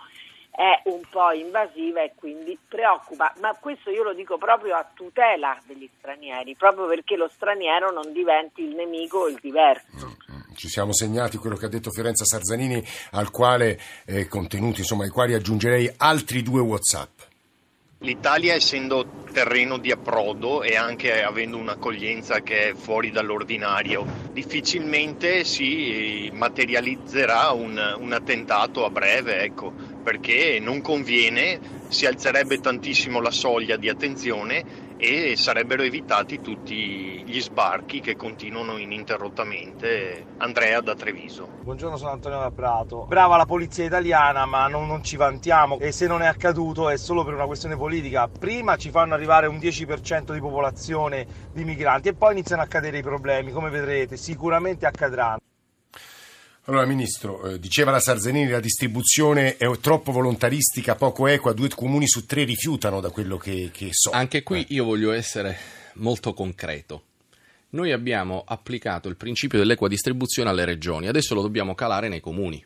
è 0.55 0.83
un 0.91 1.01
po' 1.09 1.33
invasiva 1.33 2.03
e 2.03 2.13
quindi 2.15 2.59
preoccupa, 2.69 3.33
ma 3.41 3.57
questo 3.59 3.91
io 3.91 4.03
lo 4.03 4.13
dico 4.13 4.37
proprio 4.37 4.77
a 4.77 4.87
tutela 4.93 5.59
degli 5.67 5.89
stranieri, 5.99 6.55
proprio 6.57 6.87
perché 6.87 7.17
lo 7.17 7.31
straniero 7.33 7.91
non 7.91 8.13
diventi 8.13 8.63
il 8.63 8.75
nemico 8.75 9.21
o 9.21 9.29
il 9.29 9.39
diverso. 9.41 9.87
Mm, 9.97 10.35
mm. 10.35 10.55
Ci 10.55 10.69
siamo 10.69 10.93
segnati 10.93 11.39
quello 11.39 11.57
che 11.57 11.65
ha 11.65 11.71
detto 11.71 11.91
Fiorenza 11.91 12.27
Sarzanini, 12.27 12.85
al 13.13 13.31
quale 13.31 13.81
eh, 14.05 14.29
contenuti, 14.29 14.81
insomma, 14.81 15.05
ai 15.05 15.11
quali 15.11 15.33
aggiungerei 15.33 15.91
altri 15.97 16.43
due 16.43 16.61
WhatsApp. 16.61 17.31
L'Italia 18.03 18.55
essendo 18.55 19.23
terreno 19.33 19.79
di 19.79 19.93
approdo 19.93 20.65
e 20.65 20.75
anche 20.75 21.23
avendo 21.23 21.57
un'accoglienza 21.57 22.41
che 22.41 22.71
è 22.71 22.75
fuori 22.75 23.13
dall'ordinario, 23.13 24.05
difficilmente 24.33 25.45
si 25.45 26.29
materializzerà 26.35 27.53
un, 27.53 27.81
un 27.99 28.13
attentato 28.13 28.85
a 28.85 28.91
breve, 28.91 29.43
ecco, 29.43 29.73
perché 30.03 30.59
non 30.61 30.81
conviene, 30.81 31.61
si 31.89 32.07
alzerebbe 32.07 32.59
tantissimo 32.59 33.21
la 33.21 33.31
soglia 33.31 33.77
di 33.77 33.89
attenzione 33.89 34.65
e 35.03 35.35
sarebbero 35.37 35.83
evitati 35.83 36.41
tutti 36.41 37.25
gli 37.27 37.41
sbarchi 37.41 38.01
che 38.01 38.15
continuano 38.15 38.79
ininterrottamente. 38.79 40.27
Andrea 40.37 40.81
da 40.81 40.95
Treviso. 40.95 41.49
Buongiorno, 41.61 41.97
sono 41.97 42.13
Antonio 42.13 42.39
da 42.39 42.53
Prato. 42.53 43.07
Brava 43.09 43.37
la 43.37 43.45
polizia 43.45 43.85
italiana, 43.85 44.47
ma 44.47 44.69
non, 44.69 44.87
non, 44.87 45.03
ci 45.03 45.17
vantiamo 45.17 45.81
e 45.81 45.91
se 45.91 46.07
non 46.07 46.23
è 46.23 46.27
accaduto 46.27 46.89
è 46.89 46.97
solo 46.97 47.25
per 47.25 47.35
una 47.35 47.47
questione 47.47 47.77
politica. 47.77 48.29
Prima 48.29 48.77
ci 48.77 48.91
fanno 48.91 49.15
arrivare 49.15 49.49
un 49.49 49.57
10% 49.57 50.33
di 50.33 50.39
popolazione 50.39 51.27
di 51.51 51.65
migranti 51.65 52.09
e 52.09 52.15
poi 52.15 52.33
iniziano 52.33 52.63
a 52.63 52.67
accadere 52.67 52.99
i 52.99 53.03
problemi, 53.03 53.51
come 53.51 53.71
vedrete, 53.71 54.17
sicuramente 54.17 54.87
accadranno. 54.87 55.42
Allora, 56.67 56.87
Ministro, 56.87 57.45
eh, 57.45 57.59
diceva 57.59 57.91
la 57.91 57.99
Sarzanini 57.99 58.49
la 58.49 58.61
distribuzione 58.61 59.57
è 59.57 59.67
troppo 59.81 60.13
volontaristica, 60.13 60.95
poco 60.95 61.27
equa, 61.27 61.53
due 61.53 61.69
comuni 61.69 62.07
su 62.07 62.25
tre 62.25 62.45
rifiutano 62.45 63.01
da 63.01 63.11
quello 63.11 63.37
che, 63.37 63.71
che 63.73 63.89
so. 63.91 64.11
Anche 64.11 64.45
qui 64.45 64.61
eh. 64.61 64.75
io 64.75 64.85
voglio 64.85 65.11
essere 65.11 65.59
molto 65.95 66.33
concreto. 66.33 67.03
Noi 67.71 67.91
abbiamo 67.91 68.45
applicato 68.47 69.09
il 69.09 69.17
principio 69.17 69.59
dell'equa 69.59 69.89
distribuzione 69.89 70.51
alle 70.51 70.65
regioni, 70.65 71.09
adesso 71.09 71.35
lo 71.35 71.43
dobbiamo 71.43 71.75
calare 71.75 72.09
nei 72.09 72.21
comuni 72.21 72.65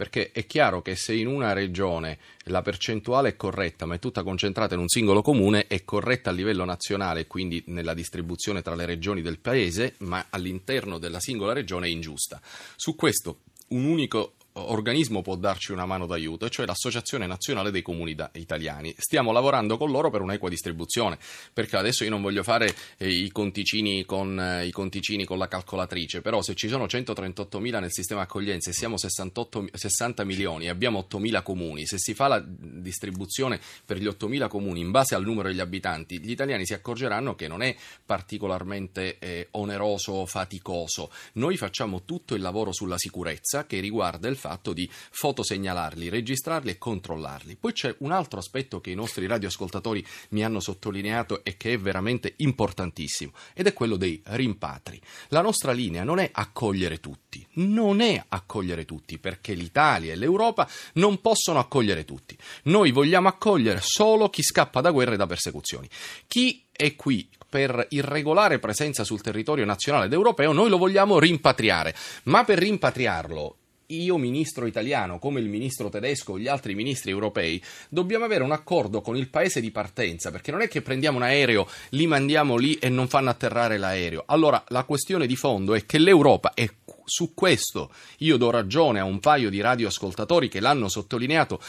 perché 0.00 0.30
è 0.32 0.46
chiaro 0.46 0.80
che 0.80 0.96
se 0.96 1.12
in 1.12 1.26
una 1.26 1.52
regione 1.52 2.16
la 2.44 2.62
percentuale 2.62 3.28
è 3.28 3.36
corretta, 3.36 3.84
ma 3.84 3.96
è 3.96 3.98
tutta 3.98 4.22
concentrata 4.22 4.72
in 4.72 4.80
un 4.80 4.88
singolo 4.88 5.20
comune, 5.20 5.66
è 5.66 5.84
corretta 5.84 6.30
a 6.30 6.32
livello 6.32 6.64
nazionale, 6.64 7.26
quindi 7.26 7.62
nella 7.66 7.92
distribuzione 7.92 8.62
tra 8.62 8.74
le 8.74 8.86
regioni 8.86 9.20
del 9.20 9.40
paese, 9.40 9.96
ma 9.98 10.28
all'interno 10.30 10.96
della 10.96 11.20
singola 11.20 11.52
regione 11.52 11.86
è 11.86 11.90
ingiusta. 11.90 12.40
Su 12.76 12.96
questo 12.96 13.40
un 13.68 13.84
unico 13.84 14.36
organismo 14.52 15.22
può 15.22 15.36
darci 15.36 15.72
una 15.72 15.86
mano 15.86 16.06
d'aiuto, 16.06 16.48
cioè 16.48 16.66
l'Associazione 16.66 17.26
Nazionale 17.26 17.70
dei 17.70 17.82
Comuni 17.82 18.16
Italiani. 18.32 18.94
Stiamo 18.98 19.32
lavorando 19.32 19.76
con 19.76 19.90
loro 19.90 20.10
per 20.10 20.20
un'equa 20.20 20.48
distribuzione, 20.48 21.18
perché 21.52 21.76
adesso 21.76 22.04
io 22.04 22.10
non 22.10 22.22
voglio 22.22 22.42
fare 22.42 22.74
eh, 22.96 23.08
i, 23.08 23.30
conticini 23.30 24.04
con, 24.04 24.38
eh, 24.38 24.66
i, 24.66 24.70
conticini 24.70 25.24
con, 25.24 25.38
la 25.38 25.48
calcolatrice, 25.48 26.20
però 26.20 26.42
se 26.42 26.54
ci 26.54 26.68
sono 26.68 26.88
138 26.88 27.60
mila 27.60 27.78
nel 27.78 27.92
sistema 27.92 28.22
accoglienza 28.22 28.70
e 28.70 28.72
siamo 28.72 28.96
68, 28.96 29.68
60 29.72 30.24
milioni 30.24 30.66
e 30.66 30.68
abbiamo 30.68 30.98
8 30.98 31.18
mila 31.18 31.42
comuni, 31.42 31.86
se 31.86 31.98
si 31.98 32.14
fa 32.14 32.28
la 32.28 32.44
distribuzione 32.46 33.60
per 33.84 33.98
gli 33.98 34.06
8 34.06 34.28
mila 34.28 34.48
comuni 34.48 34.80
in 34.80 34.90
base 34.90 35.14
al 35.14 35.22
numero 35.22 35.48
degli 35.48 35.60
abitanti, 35.60 36.20
gli 36.20 36.30
italiani 36.30 36.66
si 36.66 36.74
accorgeranno 36.74 37.34
che 37.34 37.48
non 37.48 37.62
è 37.62 37.74
particolarmente 38.04 39.18
eh, 39.18 39.48
oneroso 39.52 40.12
o 40.12 40.26
faticoso. 40.26 41.10
Noi 41.34 41.56
facciamo 41.56 42.04
tutto 42.04 42.34
il 42.34 42.42
lavoro 42.42 42.72
sulla 42.72 42.98
sicurezza 42.98 43.66
che 43.66 43.80
riguarda 43.80 44.28
il 44.28 44.36
fatto 44.40 44.72
di 44.72 44.88
fotosegnalarli, 44.90 46.08
registrarli 46.08 46.70
e 46.70 46.78
controllarli. 46.78 47.56
Poi 47.56 47.72
c'è 47.72 47.94
un 47.98 48.10
altro 48.10 48.38
aspetto 48.38 48.80
che 48.80 48.90
i 48.90 48.94
nostri 48.94 49.26
radioascoltatori 49.26 50.04
mi 50.30 50.42
hanno 50.42 50.58
sottolineato 50.58 51.44
e 51.44 51.56
che 51.56 51.74
è 51.74 51.78
veramente 51.78 52.32
importantissimo 52.38 53.32
ed 53.54 53.66
è 53.66 53.72
quello 53.74 53.96
dei 53.96 54.20
rimpatri. 54.24 55.00
La 55.28 55.42
nostra 55.42 55.72
linea 55.72 56.02
non 56.02 56.18
è 56.18 56.30
accogliere 56.32 56.98
tutti, 56.98 57.46
non 57.54 58.00
è 58.00 58.24
accogliere 58.28 58.84
tutti 58.86 59.18
perché 59.18 59.52
l'Italia 59.52 60.12
e 60.12 60.16
l'Europa 60.16 60.68
non 60.94 61.20
possono 61.20 61.58
accogliere 61.58 62.04
tutti. 62.04 62.36
Noi 62.64 62.90
vogliamo 62.90 63.28
accogliere 63.28 63.80
solo 63.82 64.30
chi 64.30 64.42
scappa 64.42 64.80
da 64.80 64.90
guerre 64.90 65.14
e 65.14 65.18
da 65.18 65.26
persecuzioni. 65.26 65.88
Chi 66.26 66.64
è 66.72 66.96
qui 66.96 67.28
per 67.50 67.88
irregolare 67.90 68.60
presenza 68.60 69.02
sul 69.02 69.20
territorio 69.20 69.64
nazionale 69.64 70.06
ed 70.06 70.12
europeo, 70.12 70.52
noi 70.52 70.70
lo 70.70 70.78
vogliamo 70.78 71.18
rimpatriare, 71.18 71.94
ma 72.24 72.44
per 72.44 72.58
rimpatriarlo 72.58 73.56
io 73.90 74.16
ministro 74.16 74.66
italiano, 74.66 75.18
come 75.18 75.40
il 75.40 75.48
ministro 75.48 75.88
tedesco 75.88 76.32
o 76.32 76.38
gli 76.38 76.48
altri 76.48 76.74
ministri 76.74 77.10
europei, 77.10 77.62
dobbiamo 77.88 78.24
avere 78.24 78.44
un 78.44 78.52
accordo 78.52 79.00
con 79.00 79.16
il 79.16 79.28
paese 79.28 79.60
di 79.60 79.70
partenza, 79.70 80.30
perché 80.30 80.50
non 80.50 80.62
è 80.62 80.68
che 80.68 80.82
prendiamo 80.82 81.16
un 81.18 81.24
aereo, 81.24 81.68
li 81.90 82.06
mandiamo 82.06 82.56
lì 82.56 82.74
e 82.74 82.88
non 82.88 83.08
fanno 83.08 83.30
atterrare 83.30 83.78
l'aereo. 83.78 84.24
Allora 84.26 84.62
la 84.68 84.84
questione 84.84 85.26
di 85.26 85.36
fondo 85.36 85.74
è 85.74 85.86
che 85.86 85.98
l'Europa, 85.98 86.52
e 86.54 86.76
su 87.04 87.34
questo 87.34 87.90
io 88.18 88.36
do 88.36 88.50
ragione 88.50 89.00
a 89.00 89.04
un 89.04 89.20
paio 89.20 89.50
di 89.50 89.60
radioascoltatori 89.60 90.48
che 90.48 90.60
l'hanno 90.60 90.88
sottolineato, 90.88 91.60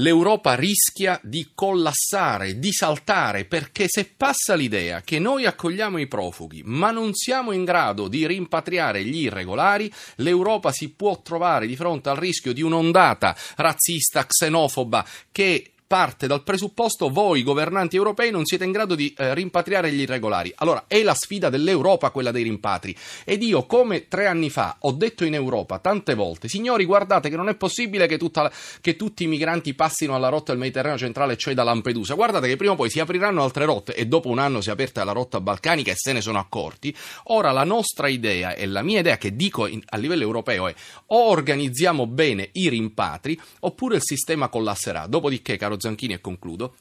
l'Europa 0.00 0.54
rischia 0.54 1.18
di 1.22 1.50
collassare, 1.54 2.58
di 2.58 2.72
saltare, 2.72 3.44
perché 3.44 3.86
se 3.88 4.04
passa 4.16 4.54
l'idea 4.54 5.02
che 5.02 5.18
noi 5.18 5.46
accogliamo 5.46 5.98
i 5.98 6.06
profughi, 6.06 6.62
ma 6.64 6.90
non 6.90 7.14
siamo 7.14 7.52
in 7.52 7.64
grado 7.64 8.08
di 8.08 8.26
rimpatriare 8.26 9.04
gli 9.04 9.22
irregolari, 9.22 9.92
l'Europa 10.16 10.72
si 10.72 10.90
può 10.90 11.20
trovare 11.22 11.66
di 11.66 11.76
fronte 11.76 12.08
al 12.08 12.16
rischio 12.16 12.52
di 12.52 12.62
un'ondata 12.62 13.36
razzista, 13.56 14.26
xenofoba, 14.26 15.06
che 15.30 15.72
parte 15.90 16.28
dal 16.28 16.44
presupposto 16.44 17.08
voi 17.08 17.42
governanti 17.42 17.96
europei 17.96 18.30
non 18.30 18.44
siete 18.44 18.62
in 18.62 18.70
grado 18.70 18.94
di 18.94 19.12
eh, 19.18 19.34
rimpatriare 19.34 19.90
gli 19.90 20.02
irregolari. 20.02 20.52
Allora 20.58 20.84
è 20.86 21.02
la 21.02 21.14
sfida 21.14 21.50
dell'Europa 21.50 22.10
quella 22.10 22.30
dei 22.30 22.44
rimpatri. 22.44 22.94
Ed 23.24 23.42
io, 23.42 23.66
come 23.66 24.06
tre 24.06 24.28
anni 24.28 24.50
fa, 24.50 24.76
ho 24.82 24.92
detto 24.92 25.24
in 25.24 25.34
Europa 25.34 25.80
tante 25.80 26.14
volte, 26.14 26.46
signori 26.46 26.84
guardate 26.84 27.28
che 27.28 27.34
non 27.34 27.48
è 27.48 27.56
possibile 27.56 28.06
che, 28.06 28.18
tutta, 28.18 28.52
che 28.80 28.94
tutti 28.94 29.24
i 29.24 29.26
migranti 29.26 29.74
passino 29.74 30.14
alla 30.14 30.28
rotta 30.28 30.52
del 30.52 30.60
Mediterraneo 30.60 30.96
centrale, 30.96 31.36
cioè 31.36 31.54
da 31.54 31.64
Lampedusa. 31.64 32.14
Guardate 32.14 32.46
che 32.46 32.54
prima 32.54 32.74
o 32.74 32.76
poi 32.76 32.88
si 32.88 33.00
apriranno 33.00 33.42
altre 33.42 33.64
rotte 33.64 33.92
e 33.96 34.06
dopo 34.06 34.28
un 34.28 34.38
anno 34.38 34.60
si 34.60 34.68
è 34.68 34.72
aperta 34.72 35.02
la 35.02 35.10
rotta 35.10 35.40
balcanica 35.40 35.90
e 35.90 35.96
se 35.96 36.12
ne 36.12 36.20
sono 36.20 36.38
accorti. 36.38 36.94
Ora 37.24 37.50
la 37.50 37.64
nostra 37.64 38.06
idea 38.06 38.54
e 38.54 38.64
la 38.66 38.82
mia 38.82 39.00
idea 39.00 39.18
che 39.18 39.34
dico 39.34 39.66
in, 39.66 39.82
a 39.86 39.96
livello 39.96 40.22
europeo 40.22 40.68
è 40.68 40.74
o 41.06 41.30
organizziamo 41.30 42.06
bene 42.06 42.50
i 42.52 42.68
rimpatri 42.68 43.36
oppure 43.58 43.96
il 43.96 44.02
sistema 44.04 44.46
collasserà. 44.46 45.08
Dopodiché, 45.08 45.56
caro 45.56 45.78
Zanchini 45.80 46.14
e 46.14 46.20
concludo, 46.20 46.74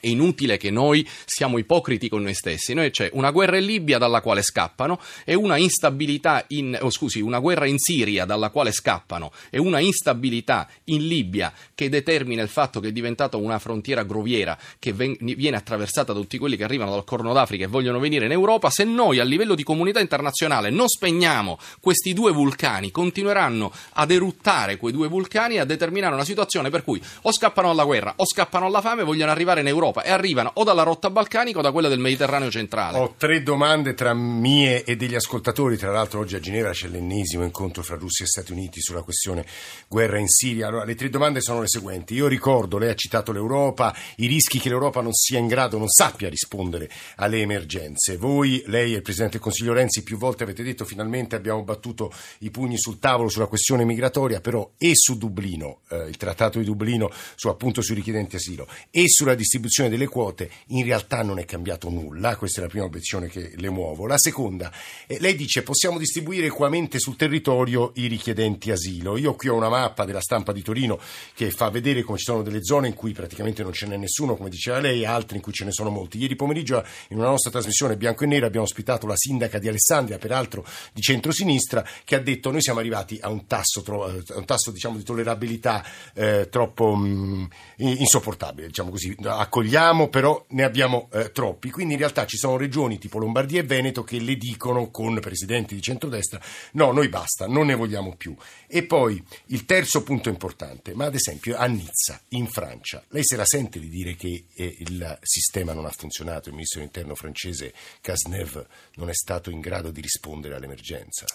è 0.00 0.06
inutile 0.06 0.56
che 0.56 0.70
noi 0.70 1.06
siamo 1.24 1.58
ipocriti 1.58 2.08
con 2.08 2.22
noi 2.22 2.34
stessi. 2.34 2.74
Noi 2.74 2.90
c'è 2.90 3.10
una 3.14 3.30
guerra 3.30 3.58
in 3.58 3.64
Libia 3.64 3.98
dalla 3.98 4.20
quale 4.20 4.42
scappano 4.42 5.00
e 5.24 5.34
una 5.34 5.56
instabilità 5.56 6.44
in 6.48 6.78
oh, 6.80 6.90
scusi, 6.90 7.20
una 7.20 7.38
guerra 7.38 7.66
in 7.66 7.78
Siria 7.78 8.24
dalla 8.24 8.50
quale 8.50 8.72
scappano 8.72 9.32
e 9.50 9.58
una 9.58 9.80
instabilità 9.80 10.68
in 10.84 11.06
Libia 11.06 11.52
che 11.74 11.88
determina 11.88 12.42
il 12.42 12.48
fatto 12.48 12.80
che 12.80 12.88
è 12.88 12.92
diventata 12.92 13.36
una 13.36 13.58
frontiera 13.58 14.04
groviera 14.04 14.56
che 14.78 14.92
ven- 14.92 15.16
viene 15.20 15.56
attraversata 15.56 16.12
da 16.12 16.20
tutti 16.20 16.38
quelli 16.38 16.56
che 16.56 16.64
arrivano 16.64 16.90
dal 16.92 17.04
Corno 17.04 17.32
d'Africa 17.32 17.64
e 17.64 17.68
vogliono 17.68 17.98
venire 17.98 18.26
in 18.26 18.32
Europa. 18.32 18.70
Se 18.70 18.84
noi 18.84 19.18
a 19.18 19.24
livello 19.24 19.54
di 19.54 19.64
comunità 19.64 20.00
internazionale 20.00 20.70
non 20.70 20.88
spegniamo 20.88 21.58
questi 21.80 22.12
due 22.12 22.32
vulcani, 22.32 22.90
continueranno 22.90 23.72
ad 23.94 24.10
eruttare 24.10 24.76
quei 24.76 24.92
due 24.92 25.08
vulcani 25.08 25.56
e 25.56 25.60
a 25.60 25.64
determinare 25.64 26.14
una 26.14 26.24
situazione 26.24 26.70
per 26.70 26.84
cui 26.84 27.02
o 27.22 27.32
scappano 27.32 27.70
alla 27.70 27.84
guerra 27.84 28.14
o 28.16 28.24
scappano 28.24 28.66
alla 28.66 28.80
fame 28.80 29.02
e 29.02 29.04
vogliono 29.04 29.30
arrivare 29.30 29.60
in 29.60 29.66
Europa 29.66 29.87
Europa 29.88 30.02
e 30.02 30.10
arrivano 30.10 30.50
o 30.54 30.64
dalla 30.64 30.82
rotta 30.82 31.10
balcanica 31.10 31.58
o 31.58 31.62
da 31.62 31.72
quella 31.72 31.88
del 31.88 31.98
Mediterraneo 31.98 32.50
centrale. 32.50 32.98
Ho 32.98 33.14
tre 33.16 33.42
domande 33.42 33.94
tra 33.94 34.14
mie 34.14 34.84
e 34.84 34.96
degli 34.96 35.14
ascoltatori. 35.14 35.76
Tra 35.76 35.90
l'altro, 35.90 36.20
oggi 36.20 36.36
a 36.36 36.40
Ginevra 36.40 36.70
c'è 36.70 36.88
l'ennesimo 36.88 37.44
incontro 37.44 37.82
fra 37.82 37.96
Russia 37.96 38.24
e 38.24 38.28
Stati 38.28 38.52
Uniti 38.52 38.80
sulla 38.80 39.02
questione 39.02 39.44
guerra 39.88 40.18
in 40.18 40.28
Siria. 40.28 40.68
Allora, 40.68 40.84
le 40.84 40.94
tre 40.94 41.08
domande 41.08 41.40
sono 41.40 41.60
le 41.60 41.68
seguenti. 41.68 42.14
Io 42.14 42.26
ricordo, 42.26 42.78
lei 42.78 42.90
ha 42.90 42.94
citato 42.94 43.32
l'Europa, 43.32 43.94
i 44.16 44.26
rischi 44.26 44.58
che 44.58 44.68
l'Europa 44.68 45.00
non 45.00 45.12
sia 45.12 45.38
in 45.38 45.46
grado, 45.46 45.78
non 45.78 45.88
sappia 45.88 46.28
rispondere 46.28 46.90
alle 47.16 47.40
emergenze. 47.40 48.16
Voi, 48.16 48.62
lei 48.66 48.92
e 48.92 48.96
il 48.96 49.02
Presidente 49.02 49.34
del 49.34 49.42
Consiglio 49.42 49.72
Renzi, 49.72 50.02
più 50.02 50.18
volte 50.18 50.42
avete 50.42 50.62
detto 50.62 50.84
finalmente 50.84 51.36
abbiamo 51.36 51.62
battuto 51.62 52.12
i 52.40 52.50
pugni 52.50 52.78
sul 52.78 52.98
tavolo 52.98 53.28
sulla 53.28 53.46
questione 53.46 53.84
migratoria, 53.84 54.40
però 54.40 54.72
e 54.76 54.92
su 54.94 55.16
Dublino, 55.16 55.80
eh, 55.88 56.08
il 56.08 56.16
Trattato 56.16 56.58
di 56.58 56.64
Dublino, 56.64 57.10
su, 57.34 57.48
appunto 57.48 57.80
sui 57.80 57.94
richiedenti 57.94 58.36
asilo, 58.36 58.68
e 58.90 59.04
sulla 59.08 59.34
distribuzione 59.34 59.77
riduzione 59.78 59.88
delle 59.88 60.06
quote 60.06 60.50
in 60.68 60.84
realtà 60.84 61.22
non 61.22 61.38
è 61.38 61.44
cambiato 61.44 61.88
nulla, 61.88 62.36
questa 62.36 62.60
è 62.60 62.62
la 62.64 62.68
prima 62.68 62.84
obiezione 62.84 63.28
che 63.28 63.52
le 63.54 63.70
muovo. 63.70 64.06
La 64.06 64.18
seconda, 64.18 64.72
eh, 65.06 65.18
lei 65.20 65.34
dice 65.36 65.62
possiamo 65.62 65.98
distribuire 65.98 66.46
equamente 66.46 66.98
sul 66.98 67.16
territorio 67.16 67.92
i 67.94 68.06
richiedenti 68.06 68.70
asilo. 68.70 69.16
Io 69.16 69.34
qui 69.34 69.48
ho 69.48 69.54
una 69.54 69.68
mappa 69.68 70.04
della 70.04 70.20
stampa 70.20 70.52
di 70.52 70.62
Torino 70.62 70.98
che 71.34 71.50
fa 71.50 71.70
vedere 71.70 72.02
come 72.02 72.18
ci 72.18 72.24
sono 72.24 72.42
delle 72.42 72.64
zone 72.64 72.88
in 72.88 72.94
cui 72.94 73.12
praticamente 73.12 73.62
non 73.62 73.72
ce 73.72 73.86
n'è 73.86 73.96
nessuno, 73.96 74.36
come 74.36 74.48
diceva 74.48 74.80
lei, 74.80 75.04
altre 75.04 75.36
in 75.36 75.42
cui 75.42 75.52
ce 75.52 75.64
ne 75.64 75.72
sono 75.72 75.90
molti. 75.90 76.18
Ieri 76.18 76.34
pomeriggio 76.34 76.84
in 77.08 77.18
una 77.18 77.28
nostra 77.28 77.50
trasmissione 77.50 77.96
bianco 77.96 78.24
e 78.24 78.26
nero 78.26 78.46
abbiamo 78.46 78.66
ospitato 78.66 79.06
la 79.06 79.16
sindaca 79.16 79.58
di 79.58 79.68
Alessandria, 79.68 80.18
peraltro 80.18 80.64
di 80.92 81.00
centrosinistra, 81.00 81.86
che 82.04 82.16
ha 82.16 82.20
detto 82.20 82.50
noi 82.50 82.62
siamo 82.62 82.80
arrivati 82.80 83.18
a 83.20 83.28
un 83.28 83.46
tasso, 83.46 83.82
a 83.86 84.36
un 84.36 84.44
tasso 84.44 84.70
diciamo, 84.70 84.96
di 84.96 85.04
tollerabilità 85.04 85.84
eh, 86.14 86.48
troppo 86.50 86.94
mh, 86.94 87.48
insopportabile, 87.76 88.68
diciamo 88.68 88.90
così, 88.90 89.14
accoglienza 89.22 89.67
vogliamo, 89.68 90.08
però 90.08 90.46
ne 90.50 90.64
abbiamo 90.64 91.10
eh, 91.12 91.30
troppi. 91.30 91.70
Quindi 91.70 91.92
in 91.92 91.98
realtà 91.98 92.24
ci 92.24 92.38
sono 92.38 92.56
regioni 92.56 92.98
tipo 92.98 93.18
Lombardia 93.18 93.60
e 93.60 93.64
Veneto 93.64 94.02
che 94.02 94.18
le 94.18 94.36
dicono 94.36 94.90
con 94.90 95.20
presidenti 95.20 95.74
di 95.74 95.82
centrodestra 95.82 96.40
no, 96.72 96.90
noi 96.90 97.08
basta, 97.08 97.46
non 97.46 97.66
ne 97.66 97.74
vogliamo 97.74 98.16
più. 98.16 98.34
E 98.66 98.84
poi 98.84 99.22
il 99.46 99.66
terzo 99.66 100.02
punto 100.02 100.30
importante, 100.30 100.94
ma 100.94 101.04
ad 101.04 101.14
esempio 101.14 101.56
a 101.58 101.66
Nizza, 101.66 102.18
in 102.30 102.46
Francia, 102.46 103.04
lei 103.08 103.24
se 103.24 103.36
la 103.36 103.44
sente 103.44 103.78
di 103.78 103.90
dire 103.90 104.16
che 104.16 104.46
eh, 104.54 104.76
il 104.78 105.18
sistema 105.22 105.74
non 105.74 105.84
ha 105.84 105.90
funzionato, 105.90 106.48
il 106.48 106.54
ministro 106.54 106.80
dell'interno 106.80 107.14
francese 107.14 107.74
Cazeneuve 108.00 108.66
non 108.94 109.10
è 109.10 109.14
stato 109.14 109.50
in 109.50 109.60
grado 109.60 109.90
di 109.90 110.00
rispondere 110.00 110.54
all'emergenza? 110.54 111.26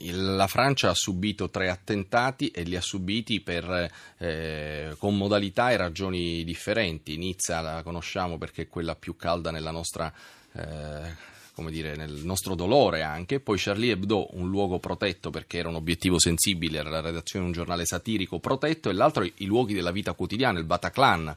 La 0.00 0.48
Francia 0.48 0.90
ha 0.90 0.94
subito 0.94 1.48
tre 1.48 1.68
attentati 1.68 2.48
e 2.48 2.62
li 2.62 2.74
ha 2.74 2.80
subiti 2.80 3.40
per, 3.40 3.90
eh, 4.18 4.94
con 4.98 5.16
modalità 5.16 5.70
e 5.70 5.76
ragioni 5.76 6.42
differenti. 6.42 7.16
Nizza 7.16 7.51
La 7.60 7.82
conosciamo 7.82 8.38
perché 8.38 8.62
è 8.62 8.68
quella 8.68 8.94
più 8.94 9.16
calda 9.16 9.50
nella 9.50 9.70
nostra 9.70 10.12
eh, 10.52 11.30
come 11.54 11.70
dire, 11.70 11.94
nel 11.96 12.12
nostro 12.24 12.54
dolore 12.54 13.02
anche. 13.02 13.40
Poi 13.40 13.58
Charlie 13.58 13.92
Hebdo, 13.92 14.28
un 14.36 14.48
luogo 14.48 14.78
protetto 14.78 15.30
perché 15.30 15.58
era 15.58 15.68
un 15.68 15.74
obiettivo 15.74 16.18
sensibile, 16.18 16.78
era 16.78 16.90
la 16.90 17.00
redazione 17.00 17.44
di 17.44 17.50
un 17.50 17.56
giornale 17.56 17.84
satirico 17.84 18.38
protetto, 18.38 18.88
e 18.88 18.92
l'altro 18.92 19.24
i 19.24 19.44
luoghi 19.44 19.74
della 19.74 19.90
vita 19.90 20.14
quotidiana, 20.14 20.58
il 20.58 20.64
Bataclan, 20.64 21.34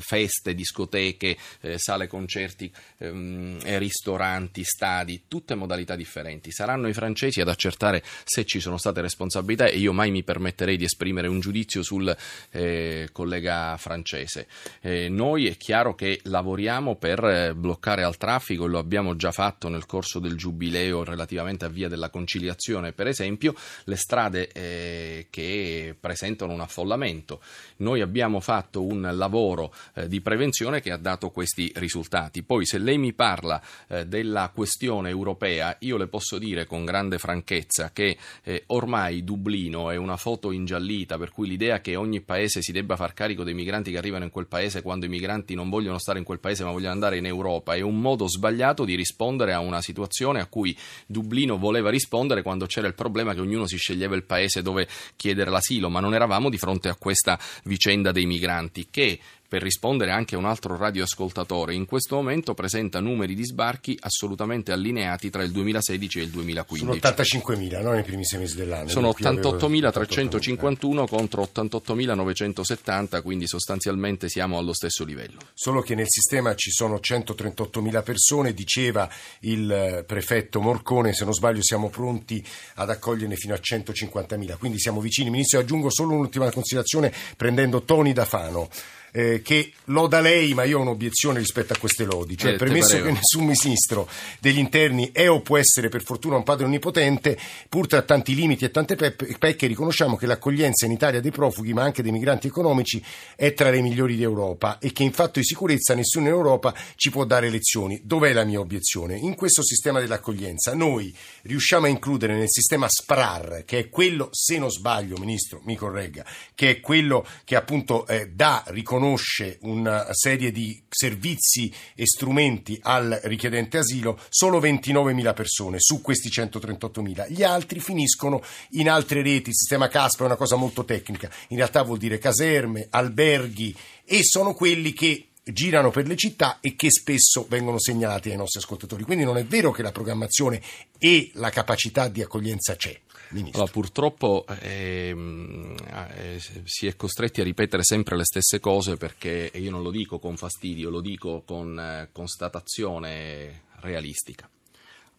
feste, 0.00 0.54
discoteche, 0.54 1.36
eh, 1.60 1.78
sale 1.78 2.06
concerti, 2.06 2.72
ehm, 2.98 3.78
ristoranti, 3.78 4.64
stadi, 4.64 5.22
tutte 5.28 5.54
modalità 5.54 5.94
differenti. 5.94 6.50
Saranno 6.50 6.88
i 6.88 6.92
francesi 6.92 7.40
ad 7.40 7.48
accertare 7.48 8.02
se 8.24 8.44
ci 8.44 8.60
sono 8.60 8.78
state 8.78 9.00
responsabilità 9.00 9.66
e 9.66 9.78
io 9.78 9.92
mai 9.92 10.10
mi 10.10 10.22
permetterei 10.22 10.76
di 10.76 10.84
esprimere 10.84 11.28
un 11.28 11.40
giudizio 11.40 11.82
sul 11.82 12.14
eh, 12.50 13.08
collega 13.12 13.76
francese. 13.76 14.46
Eh, 14.80 15.08
noi 15.08 15.46
è 15.46 15.56
chiaro 15.56 15.94
che 15.94 16.20
lavoriamo 16.24 16.96
per 16.96 17.24
eh, 17.24 17.54
bloccare 17.54 18.02
al 18.02 18.16
traffico, 18.16 18.66
lo 18.66 18.78
abbiamo 18.78 19.16
già 19.16 19.32
fatto 19.32 19.49
fatto 19.50 19.68
nel 19.68 19.84
corso 19.84 20.20
del 20.20 20.36
giubileo 20.36 21.02
relativamente 21.02 21.64
a 21.64 21.68
Via 21.68 21.88
della 21.88 22.08
Conciliazione, 22.08 22.92
per 22.92 23.08
esempio, 23.08 23.54
le 23.84 23.96
strade 23.96 24.48
eh, 24.52 25.26
che 25.28 25.96
presentano 25.98 26.52
un 26.52 26.60
affollamento. 26.60 27.40
Noi 27.78 28.00
abbiamo 28.00 28.38
fatto 28.38 28.84
un 28.84 29.10
lavoro 29.12 29.74
eh, 29.94 30.06
di 30.06 30.20
prevenzione 30.20 30.80
che 30.80 30.92
ha 30.92 30.96
dato 30.96 31.30
questi 31.30 31.72
risultati. 31.76 32.44
Poi 32.44 32.64
se 32.64 32.78
lei 32.78 32.96
mi 32.96 33.12
parla 33.12 33.60
eh, 33.88 34.06
della 34.06 34.52
questione 34.54 35.10
europea, 35.10 35.76
io 35.80 35.96
le 35.96 36.06
posso 36.06 36.38
dire 36.38 36.66
con 36.66 36.84
grande 36.84 37.18
franchezza 37.18 37.90
che 37.92 38.16
eh, 38.44 38.62
ormai 38.66 39.24
Dublino 39.24 39.90
è 39.90 39.96
una 39.96 40.16
foto 40.16 40.52
ingiallita, 40.52 41.18
per 41.18 41.30
cui 41.30 41.48
l'idea 41.48 41.80
che 41.80 41.96
ogni 41.96 42.20
paese 42.20 42.62
si 42.62 42.70
debba 42.70 42.94
far 42.94 43.14
carico 43.14 43.42
dei 43.42 43.54
migranti 43.54 43.90
che 43.90 43.98
arrivano 43.98 44.24
in 44.24 44.30
quel 44.30 44.46
paese 44.46 44.82
quando 44.82 45.06
i 45.06 45.08
migranti 45.08 45.54
non 45.54 45.68
vogliono 45.68 45.98
stare 45.98 46.18
in 46.18 46.24
quel 46.24 46.38
paese 46.38 46.62
ma 46.62 46.70
vogliono 46.70 46.92
andare 46.92 47.16
in 47.16 47.26
Europa 47.26 47.74
è 47.74 47.80
un 47.80 48.00
modo 48.00 48.28
sbagliato 48.28 48.84
di 48.84 48.94
rispondere 48.94 49.39
rispondere 49.40 49.52
a 49.52 49.60
una 49.60 49.80
situazione 49.80 50.40
a 50.40 50.46
cui 50.46 50.76
Dublino 51.06 51.56
voleva 51.56 51.90
rispondere 51.90 52.42
quando 52.42 52.66
c'era 52.66 52.86
il 52.86 52.94
problema 52.94 53.34
che 53.34 53.40
ognuno 53.40 53.66
si 53.66 53.76
sceglieva 53.76 54.14
il 54.14 54.24
paese 54.24 54.62
dove 54.62 54.86
chiedere 55.16 55.50
l'asilo, 55.50 55.88
ma 55.88 56.00
non 56.00 56.14
eravamo 56.14 56.50
di 56.50 56.58
fronte 56.58 56.88
a 56.88 56.96
questa 56.96 57.38
vicenda 57.64 58.12
dei 58.12 58.26
migranti 58.26 58.88
che 58.90 59.18
per 59.50 59.62
rispondere 59.62 60.12
anche 60.12 60.36
a 60.36 60.38
un 60.38 60.44
altro 60.44 60.76
radioascoltatore, 60.76 61.74
in 61.74 61.84
questo 61.84 62.14
momento 62.14 62.54
presenta 62.54 63.00
numeri 63.00 63.34
di 63.34 63.44
sbarchi 63.44 63.98
assolutamente 64.00 64.70
allineati 64.70 65.28
tra 65.28 65.42
il 65.42 65.50
2016 65.50 66.20
e 66.20 66.22
il 66.22 66.28
2015. 66.30 67.00
Sono 67.00 67.12
85.000 67.12 67.82
no, 67.82 67.90
nei 67.90 68.04
primi 68.04 68.24
sei 68.24 68.38
mesi 68.38 68.54
dell'anno. 68.54 68.88
Sono 68.88 69.08
88.351 69.08 71.04
contro 71.08 71.42
88.970, 71.52 73.22
quindi 73.22 73.48
sostanzialmente 73.48 74.28
siamo 74.28 74.56
allo 74.56 74.72
stesso 74.72 75.04
livello. 75.04 75.40
Solo 75.52 75.80
che 75.80 75.96
nel 75.96 76.06
sistema 76.08 76.54
ci 76.54 76.70
sono 76.70 77.00
138.000 77.02 78.02
persone, 78.04 78.54
diceva 78.54 79.10
il 79.40 80.04
prefetto 80.06 80.60
Morcone, 80.60 81.12
se 81.12 81.24
non 81.24 81.34
sbaglio 81.34 81.60
siamo 81.60 81.90
pronti 81.90 82.40
ad 82.76 82.88
accoglierne 82.88 83.34
fino 83.34 83.54
a 83.54 83.58
150.000, 83.60 84.58
quindi 84.58 84.78
siamo 84.78 85.00
vicini. 85.00 85.28
Ministro, 85.30 85.58
aggiungo 85.58 85.90
solo 85.90 86.12
un'ultima 86.12 86.48
considerazione 86.52 87.12
prendendo 87.36 87.82
Toni 87.82 88.12
da 88.12 88.24
Fano. 88.24 88.68
Eh, 89.12 89.42
che 89.42 89.72
loda 89.86 90.20
lei, 90.20 90.54
ma 90.54 90.64
io 90.64 90.78
ho 90.78 90.82
un'obiezione 90.82 91.38
rispetto 91.38 91.72
a 91.72 91.76
queste 91.78 92.04
lodi. 92.04 92.36
Cioè, 92.36 92.52
Eh, 92.52 92.56
premesso 92.56 93.00
che 93.00 93.10
nessun 93.10 93.44
ministro 93.44 94.08
degli 94.38 94.58
interni 94.58 95.10
è 95.12 95.28
o 95.28 95.40
può 95.40 95.56
essere 95.56 95.88
per 95.88 96.02
fortuna 96.02 96.36
un 96.36 96.42
padre 96.42 96.66
onnipotente, 96.66 97.38
pur 97.68 97.86
tra 97.86 98.02
tanti 98.02 98.34
limiti 98.34 98.64
e 98.64 98.70
tante 98.70 98.96
pe- 98.96 99.16
pecche, 99.38 99.66
riconosciamo 99.66 100.16
che 100.16 100.26
l'accoglienza 100.26 100.86
in 100.86 100.92
Italia 100.92 101.20
dei 101.20 101.30
profughi, 101.30 101.72
ma 101.72 101.82
anche 101.82 102.02
dei 102.02 102.12
migranti 102.12 102.46
economici, 102.46 103.02
è 103.36 103.52
tra 103.52 103.70
le 103.70 103.80
migliori 103.80 104.16
d'Europa 104.16 104.78
e 104.78 104.92
che 104.92 105.02
in 105.02 105.12
fatto 105.12 105.38
di 105.38 105.44
sicurezza 105.44 105.94
nessuno 105.94 106.26
in 106.26 106.32
Europa 106.32 106.74
ci 106.96 107.10
può 107.10 107.24
dare 107.24 107.50
lezioni. 107.50 108.00
Dov'è 108.04 108.32
la 108.32 108.44
mia 108.44 108.60
obiezione? 108.60 109.16
In 109.16 109.34
questo 109.34 109.62
sistema 109.62 110.00
dell'accoglienza 110.00 110.74
noi 110.74 111.14
riusciamo 111.42 111.86
a 111.86 111.88
includere 111.88 112.36
nel 112.36 112.50
sistema 112.50 112.86
SPRAR, 112.88 113.64
che 113.64 113.78
è 113.78 113.88
quello, 113.88 114.28
se 114.32 114.58
non 114.58 114.70
sbaglio, 114.70 115.16
Ministro, 115.18 115.60
mi 115.64 115.76
corregga, 115.76 116.24
che 116.54 116.70
è 116.70 116.80
quello 116.80 117.26
che 117.44 117.56
appunto 117.56 118.06
eh, 118.06 118.28
dà, 118.28 118.64
riconosce 119.00 119.58
una 119.62 120.12
serie 120.12 120.52
di 120.52 120.82
servizi 120.88 121.72
e 121.94 122.04
strumenti 122.06 122.78
al 122.82 123.18
richiedente 123.24 123.78
asilo, 123.78 124.20
solo 124.28 124.60
29.000 124.60 125.34
persone 125.34 125.76
su 125.80 126.02
questi 126.02 126.28
138.000. 126.28 127.30
Gli 127.30 127.42
altri 127.42 127.80
finiscono 127.80 128.42
in 128.72 128.90
altre 128.90 129.22
reti, 129.22 129.48
il 129.48 129.56
sistema 129.56 129.88
CASPA 129.88 130.24
è 130.24 130.26
una 130.26 130.36
cosa 130.36 130.56
molto 130.56 130.84
tecnica, 130.84 131.30
in 131.48 131.56
realtà 131.56 131.82
vuol 131.82 131.98
dire 131.98 132.18
caserme, 132.18 132.88
alberghi 132.90 133.74
e 134.04 134.22
sono 134.22 134.52
quelli 134.52 134.92
che 134.92 135.28
girano 135.42 135.90
per 135.90 136.06
le 136.06 136.16
città 136.16 136.58
e 136.60 136.76
che 136.76 136.90
spesso 136.90 137.46
vengono 137.48 137.80
segnalati 137.80 138.30
ai 138.30 138.36
nostri 138.36 138.60
ascoltatori. 138.60 139.04
Quindi 139.04 139.24
non 139.24 139.38
è 139.38 139.44
vero 139.44 139.70
che 139.70 139.82
la 139.82 139.92
programmazione 139.92 140.60
e 140.98 141.30
la 141.34 141.48
capacità 141.48 142.08
di 142.08 142.20
accoglienza 142.20 142.76
c'è. 142.76 143.00
Ministro. 143.30 143.60
Allora, 143.60 143.72
purtroppo 143.72 144.44
ehm, 144.46 145.76
eh, 146.16 146.40
si 146.64 146.86
è 146.86 146.96
costretti 146.96 147.40
a 147.40 147.44
ripetere 147.44 147.84
sempre 147.84 148.16
le 148.16 148.24
stesse 148.24 148.58
cose 148.58 148.96
perché 148.96 149.50
io 149.54 149.70
non 149.70 149.82
lo 149.82 149.90
dico 149.90 150.18
con 150.18 150.36
fastidio, 150.36 150.90
lo 150.90 151.00
dico 151.00 151.42
con 151.46 151.78
eh, 151.78 152.08
constatazione 152.12 153.62
realistica. 153.80 154.48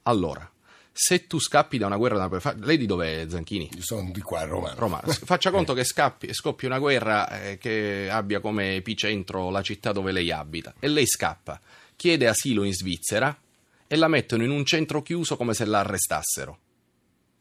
Allora, 0.03 0.49
se 0.91 1.25
tu 1.25 1.39
scappi 1.39 1.77
da 1.77 1.85
una 1.85 1.95
guerra, 1.95 2.17
da 2.17 2.25
una- 2.27 2.65
lei 2.65 2.77
di 2.77 2.85
dov'è 2.85 3.25
Zanchini? 3.29 3.69
Io 3.75 3.81
sono 3.81 4.11
di 4.11 4.21
qua 4.21 4.41
a 4.41 4.45
Roma. 4.45 4.73
Roma. 4.73 4.99
Faccia 5.05 5.51
conto 5.51 5.73
che 5.73 5.85
scappi, 5.85 6.33
scoppia 6.33 6.67
una 6.67 6.79
guerra 6.79 7.41
eh, 7.41 7.57
che 7.57 8.09
abbia 8.11 8.41
come 8.41 8.75
epicentro 8.75 9.49
la 9.49 9.61
città 9.61 9.93
dove 9.93 10.11
lei 10.11 10.31
abita 10.31 10.73
e 10.79 10.87
lei 10.89 11.07
scappa, 11.07 11.59
chiede 11.95 12.27
asilo 12.27 12.63
in 12.63 12.73
Svizzera 12.73 13.39
e 13.87 13.95
la 13.95 14.07
mettono 14.09 14.43
in 14.43 14.49
un 14.49 14.65
centro 14.65 15.01
chiuso 15.01 15.37
come 15.37 15.53
se 15.53 15.65
la 15.65 15.79
arrestassero. 15.79 16.59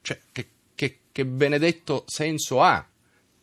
Cioè, 0.03 0.21
che, 0.33 0.49
che- 0.81 0.99
che 1.13 1.27
benedetto 1.27 2.05
senso 2.07 2.63
ha 2.63 2.83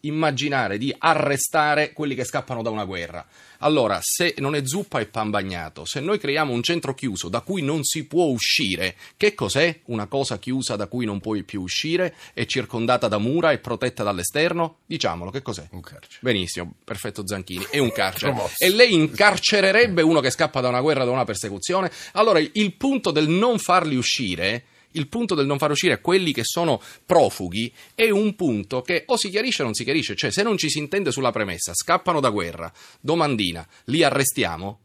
immaginare 0.02 0.78
di 0.78 0.93
arrestare 0.97 1.91
quelli 1.93 2.15
che 2.15 2.23
scappano 2.23 2.63
da 2.63 2.71
una 2.71 2.84
guerra? 2.84 3.23
Allora, 3.60 4.00
se 4.02 4.34
non 4.38 4.56
è 4.56 4.65
zuppa 4.65 5.00
è 5.00 5.06
pan 5.06 5.30
bagnato, 5.30 5.86
se 5.86 6.00
noi 6.00 6.17
creiamo 6.17 6.52
un 6.52 6.63
centro 6.63 6.95
chiuso 6.95 7.30
da 7.30 7.41
cui 7.41 7.62
non 7.62 7.84
si 7.84 8.06
può 8.06 8.26
uscire, 8.26 8.95
che 9.17 9.36
cos'è 9.36 9.82
una 9.86 10.08
cosa 10.08 10.39
chiusa 10.39 10.76
da 10.76 10.88
cui 10.88 11.06
non 11.06 11.19
puoi 11.19 11.43
più 11.43 11.62
uscire? 11.62 12.15
È 12.34 12.45
circondata 12.45 13.08
da 13.08 13.19
mura 13.19 13.52
e 13.52 13.60
protetta 13.60 14.02
dall'esterno? 14.02 14.78
Diciamolo, 14.88 15.30
che 15.30 15.43
cos'è? 15.43 15.67
Un 15.71 15.82
carcere. 15.82 16.17
Benissimo, 16.21 16.73
perfetto 16.84 17.21
Zanchini, 17.28 17.67
è 17.69 17.78
un 17.78 17.91
carcere. 17.91 18.34
E 18.58 18.69
lei 18.71 18.93
incarcererebbe 18.93 20.02
uno 20.02 20.21
che 20.21 20.32
scappa 20.32 20.60
da 20.60 20.69
una 20.69 20.82
guerra, 20.82 21.06
da 21.06 21.12
una 21.12 21.26
persecuzione? 21.26 21.91
Allora, 22.13 22.39
il 22.39 22.73
punto 22.73 23.12
del 23.12 23.28
non 23.28 23.60
farli 23.60 23.95
uscire 23.95 24.63
il 24.97 25.07
punto 25.07 25.36
del 25.36 25.45
non 25.45 25.57
far 25.57 25.71
uscire 25.71 26.01
quelli 26.01 26.33
che 26.33 26.43
sono 26.43 26.81
profughi 27.05 27.73
è 27.95 28.10
un 28.10 28.36
punto 28.36 28.81
che 28.81 29.03
o 29.07 29.17
si 29.17 29.29
chiarisce 29.29 29.62
o 29.62 29.65
non 29.65 29.73
si 29.73 29.83
chiarisce, 29.83 30.15
cioè 30.15 30.31
se 30.31 30.43
non 30.43 30.57
ci 30.57 30.69
si 30.69 30.79
intende 30.79 31.12
sulla 31.12 31.31
premessa, 31.31 31.73
scappano 31.73 32.19
da 32.19 32.29
guerra, 32.29 32.71
domandina, 32.99 33.65
li 33.86 34.03
arrestiamo 34.03 34.79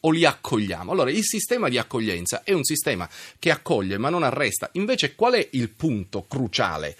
o 0.00 0.10
li 0.10 0.24
accogliamo? 0.24 0.92
Allora 0.92 1.10
il 1.10 1.24
sistema 1.24 1.68
di 1.68 1.78
accoglienza 1.78 2.42
è 2.44 2.52
un 2.52 2.64
sistema 2.64 3.08
che 3.38 3.50
accoglie 3.50 3.98
ma 3.98 4.10
non 4.10 4.22
arresta, 4.22 4.70
invece 4.72 5.14
qual 5.14 5.34
è 5.34 5.48
il 5.52 5.70
punto 5.70 6.26
cruciale? 6.26 6.96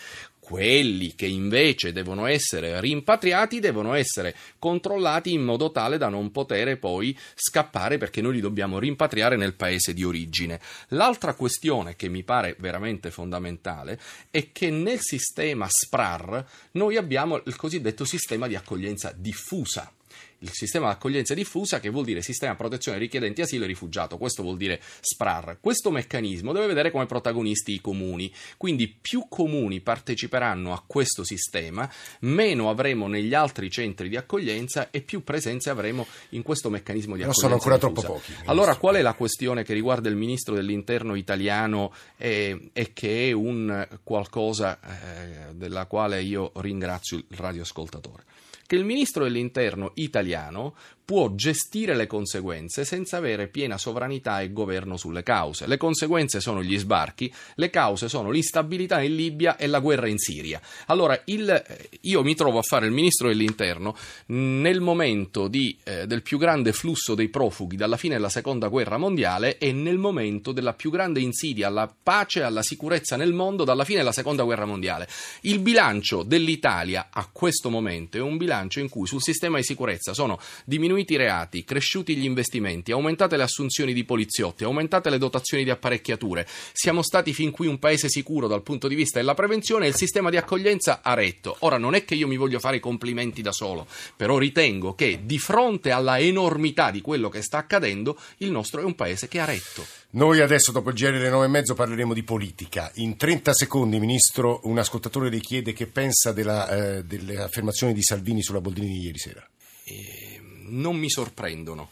Quelli 0.48 1.14
che 1.14 1.26
invece 1.26 1.92
devono 1.92 2.24
essere 2.24 2.80
rimpatriati 2.80 3.60
devono 3.60 3.92
essere 3.92 4.34
controllati 4.58 5.30
in 5.30 5.42
modo 5.42 5.70
tale 5.70 5.98
da 5.98 6.08
non 6.08 6.30
poter 6.30 6.78
poi 6.78 7.14
scappare 7.34 7.98
perché 7.98 8.22
noi 8.22 8.32
li 8.32 8.40
dobbiamo 8.40 8.78
rimpatriare 8.78 9.36
nel 9.36 9.56
paese 9.56 9.92
di 9.92 10.04
origine. 10.04 10.58
L'altra 10.88 11.34
questione 11.34 11.96
che 11.96 12.08
mi 12.08 12.22
pare 12.22 12.56
veramente 12.60 13.10
fondamentale 13.10 14.00
è 14.30 14.50
che 14.50 14.70
nel 14.70 15.00
sistema 15.00 15.66
SPRAR 15.68 16.42
noi 16.72 16.96
abbiamo 16.96 17.42
il 17.44 17.56
cosiddetto 17.56 18.06
sistema 18.06 18.46
di 18.46 18.56
accoglienza 18.56 19.12
diffusa 19.14 19.92
il 20.40 20.50
sistema 20.52 20.86
di 20.86 20.92
accoglienza 20.92 21.34
diffusa, 21.34 21.80
che 21.80 21.90
vuol 21.90 22.04
dire 22.04 22.22
sistema 22.22 22.52
di 22.52 22.58
protezione 22.58 22.98
richiedenti 22.98 23.40
asilo 23.40 23.64
e 23.64 23.66
rifugiato. 23.66 24.18
Questo 24.18 24.42
vuol 24.42 24.56
dire 24.56 24.80
SPRAR. 25.00 25.58
Questo 25.60 25.90
meccanismo 25.90 26.52
deve 26.52 26.66
vedere 26.66 26.90
come 26.90 27.06
protagonisti 27.06 27.72
i 27.72 27.80
comuni. 27.80 28.32
Quindi 28.56 28.88
più 28.88 29.26
comuni 29.28 29.80
parteciperanno 29.80 30.72
a 30.72 30.82
questo 30.86 31.24
sistema, 31.24 31.90
meno 32.20 32.70
avremo 32.70 33.08
negli 33.08 33.34
altri 33.34 33.70
centri 33.70 34.08
di 34.08 34.16
accoglienza 34.16 34.90
e 34.90 35.00
più 35.00 35.24
presenze 35.24 35.70
avremo 35.70 36.06
in 36.30 36.42
questo 36.42 36.70
meccanismo 36.70 37.16
di 37.16 37.22
accoglienza. 37.22 37.40
sono 37.40 37.54
ancora 37.54 37.76
diffusa. 37.76 37.94
troppo 37.94 38.14
pochi, 38.14 38.30
ministro. 38.30 38.50
Allora, 38.52 38.76
qual 38.76 38.94
è 38.96 39.02
la 39.02 39.14
questione 39.14 39.64
che 39.64 39.74
riguarda 39.74 40.08
il 40.08 40.16
ministro 40.16 40.54
dell'interno 40.54 41.14
italiano 41.14 41.92
e, 42.16 42.70
e 42.72 42.92
che 42.92 43.28
è 43.28 43.32
un 43.32 43.86
qualcosa 44.04 44.78
eh, 44.80 45.54
della 45.54 45.86
quale 45.86 46.22
io 46.22 46.52
ringrazio 46.56 47.16
il 47.16 47.24
radioascoltatore? 47.30 48.24
Che 48.68 48.76
il 48.76 48.84
ministro 48.84 49.24
dell'interno 49.24 49.92
italiano 49.94 50.74
può 51.08 51.34
gestire 51.34 51.96
le 51.96 52.06
conseguenze 52.06 52.84
senza 52.84 53.16
avere 53.16 53.48
piena 53.48 53.78
sovranità 53.78 54.42
e 54.42 54.52
governo 54.52 54.98
sulle 54.98 55.22
cause. 55.22 55.66
Le 55.66 55.78
conseguenze 55.78 56.38
sono 56.38 56.62
gli 56.62 56.76
sbarchi, 56.76 57.32
le 57.54 57.70
cause 57.70 58.10
sono 58.10 58.30
l'instabilità 58.30 59.00
in 59.00 59.16
Libia 59.16 59.56
e 59.56 59.68
la 59.68 59.78
guerra 59.80 60.06
in 60.06 60.18
Siria. 60.18 60.60
Allora, 60.88 61.18
il- 61.24 61.48
eh, 61.48 61.88
io 62.02 62.22
mi 62.22 62.34
trovo 62.34 62.58
a 62.58 62.62
fare 62.62 62.84
il 62.84 62.92
ministro 62.92 63.28
dell'interno 63.28 63.96
nel 64.26 64.82
momento 64.82 65.48
di, 65.48 65.74
eh, 65.84 66.06
del 66.06 66.20
più 66.20 66.36
grande 66.36 66.74
flusso 66.74 67.14
dei 67.14 67.30
profughi 67.30 67.76
dalla 67.76 67.96
fine 67.96 68.16
della 68.16 68.28
seconda 68.28 68.68
guerra 68.68 68.98
mondiale 68.98 69.56
e 69.56 69.72
nel 69.72 69.96
momento 69.96 70.52
della 70.52 70.74
più 70.74 70.90
grande 70.90 71.20
insidia 71.20 71.68
alla 71.68 71.90
pace 72.02 72.40
e 72.40 72.42
alla 72.42 72.62
sicurezza 72.62 73.16
nel 73.16 73.32
mondo 73.32 73.64
dalla 73.64 73.84
fine 73.84 74.00
della 74.00 74.12
seconda 74.12 74.42
guerra 74.42 74.66
mondiale. 74.66 75.08
Il 75.40 75.60
bilancio 75.60 76.22
dell'Italia 76.22 77.08
a 77.10 77.26
questo 77.32 77.70
momento 77.70 78.18
è 78.18 78.20
un 78.20 78.36
bilancio 78.36 78.80
in 78.80 78.90
cui 78.90 79.06
sul 79.06 79.22
sistema 79.22 79.56
di 79.56 79.64
sicurezza 79.64 80.12
sono 80.12 80.38
diminuiti 80.66 80.96
i 81.06 81.16
reati, 81.16 81.64
cresciuti 81.64 82.16
gli 82.16 82.24
investimenti, 82.24 82.92
aumentate 82.92 83.36
le 83.36 83.42
assunzioni 83.44 83.92
di 83.92 84.04
poliziotti, 84.04 84.64
aumentate 84.64 85.10
le 85.10 85.18
dotazioni 85.18 85.64
di 85.64 85.70
apparecchiature. 85.70 86.46
Siamo 86.72 87.02
stati 87.02 87.32
fin 87.32 87.50
qui 87.50 87.66
un 87.66 87.78
paese 87.78 88.08
sicuro 88.08 88.46
dal 88.46 88.62
punto 88.62 88.88
di 88.88 88.94
vista 88.94 89.18
della 89.18 89.34
prevenzione 89.34 89.86
e 89.86 89.88
il 89.88 89.94
sistema 89.94 90.30
di 90.30 90.36
accoglienza 90.36 91.00
ha 91.02 91.14
retto. 91.14 91.56
Ora 91.60 91.78
non 91.78 91.94
è 91.94 92.04
che 92.04 92.14
io 92.14 92.26
mi 92.26 92.36
voglio 92.36 92.58
fare 92.58 92.76
i 92.76 92.80
complimenti 92.80 93.42
da 93.42 93.52
solo, 93.52 93.86
però 94.16 94.38
ritengo 94.38 94.94
che 94.94 95.20
di 95.22 95.38
fronte 95.38 95.90
alla 95.90 96.18
enormità 96.18 96.90
di 96.90 97.00
quello 97.00 97.28
che 97.28 97.42
sta 97.42 97.58
accadendo, 97.58 98.18
il 98.38 98.50
nostro 98.50 98.80
è 98.80 98.84
un 98.84 98.94
paese 98.94 99.28
che 99.28 99.40
ha 99.40 99.44
retto. 99.44 99.86
Noi 100.10 100.40
adesso, 100.40 100.72
dopo 100.72 100.88
il 100.88 100.94
GR 100.94 101.12
delle 101.12 101.28
nove 101.28 101.44
e 101.44 101.48
mezzo, 101.48 101.74
parleremo 101.74 102.14
di 102.14 102.22
politica. 102.22 102.90
In 102.94 103.18
30 103.18 103.52
secondi, 103.52 103.98
Ministro, 103.98 104.60
un 104.64 104.78
ascoltatore 104.78 105.28
le 105.28 105.38
chiede 105.38 105.74
che 105.74 105.86
pensa 105.86 106.32
della, 106.32 106.68
eh, 106.96 107.04
delle 107.04 107.36
affermazioni 107.36 107.92
di 107.92 108.02
Salvini 108.02 108.42
sulla 108.42 108.62
Boldrini 108.62 108.98
di 108.98 109.04
ieri 109.04 109.18
sera. 109.18 109.46
eh, 109.84 110.37
non 110.68 110.96
mi 110.96 111.10
sorprendono, 111.10 111.90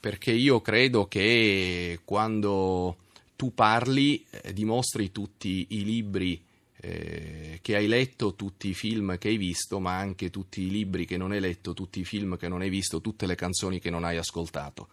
perché 0.00 0.32
io 0.32 0.60
credo 0.60 1.06
che 1.06 2.00
quando 2.04 2.96
tu 3.36 3.54
parli 3.54 4.24
eh, 4.30 4.52
dimostri 4.52 5.12
tutti 5.12 5.66
i 5.70 5.84
libri 5.84 6.42
eh, 6.76 7.58
che 7.62 7.76
hai 7.76 7.86
letto, 7.86 8.34
tutti 8.34 8.68
i 8.68 8.74
film 8.74 9.16
che 9.16 9.28
hai 9.28 9.38
visto, 9.38 9.80
ma 9.80 9.96
anche 9.96 10.30
tutti 10.30 10.62
i 10.62 10.70
libri 10.70 11.06
che 11.06 11.16
non 11.16 11.32
hai 11.32 11.40
letto, 11.40 11.72
tutti 11.72 12.00
i 12.00 12.04
film 12.04 12.36
che 12.36 12.48
non 12.48 12.60
hai 12.60 12.68
visto, 12.68 13.00
tutte 13.00 13.26
le 13.26 13.34
canzoni 13.34 13.80
che 13.80 13.90
non 13.90 14.04
hai 14.04 14.18
ascoltato. 14.18 14.88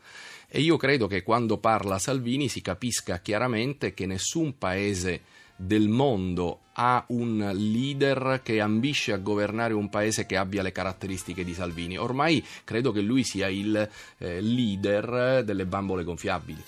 E 0.48 0.62
io 0.62 0.78
credo 0.78 1.08
che 1.08 1.22
quando 1.22 1.58
parla 1.58 2.00
Salvini 2.00 2.48
si 2.48 2.62
capisca 2.62 3.20
chiaramente 3.20 3.94
che 3.94 4.06
nessun 4.06 4.58
paese 4.58 5.22
del 5.62 5.88
mondo 5.88 6.60
ha 6.74 7.04
un 7.10 7.52
leader 7.54 8.42
che 8.44 8.60
ambisce 8.60 9.14
a 9.14 9.18
governare 9.18 9.74
un 9.74 9.90
paese 9.90 10.26
che 10.26 10.38
abbia 10.38 10.62
le 10.62 10.72
caratteristiche 10.72 11.44
di 11.44 11.54
Salvini. 11.54 11.98
Ormai 11.98 12.46
credo 12.64 12.92
che 12.92 13.02
lui 13.02 13.24
sia 13.24 13.48
il 13.48 13.90
eh, 14.18 14.42
leader 14.42 15.44
delle 15.44 15.66
bambole 15.66 16.04
gonfiabili. 16.04 16.64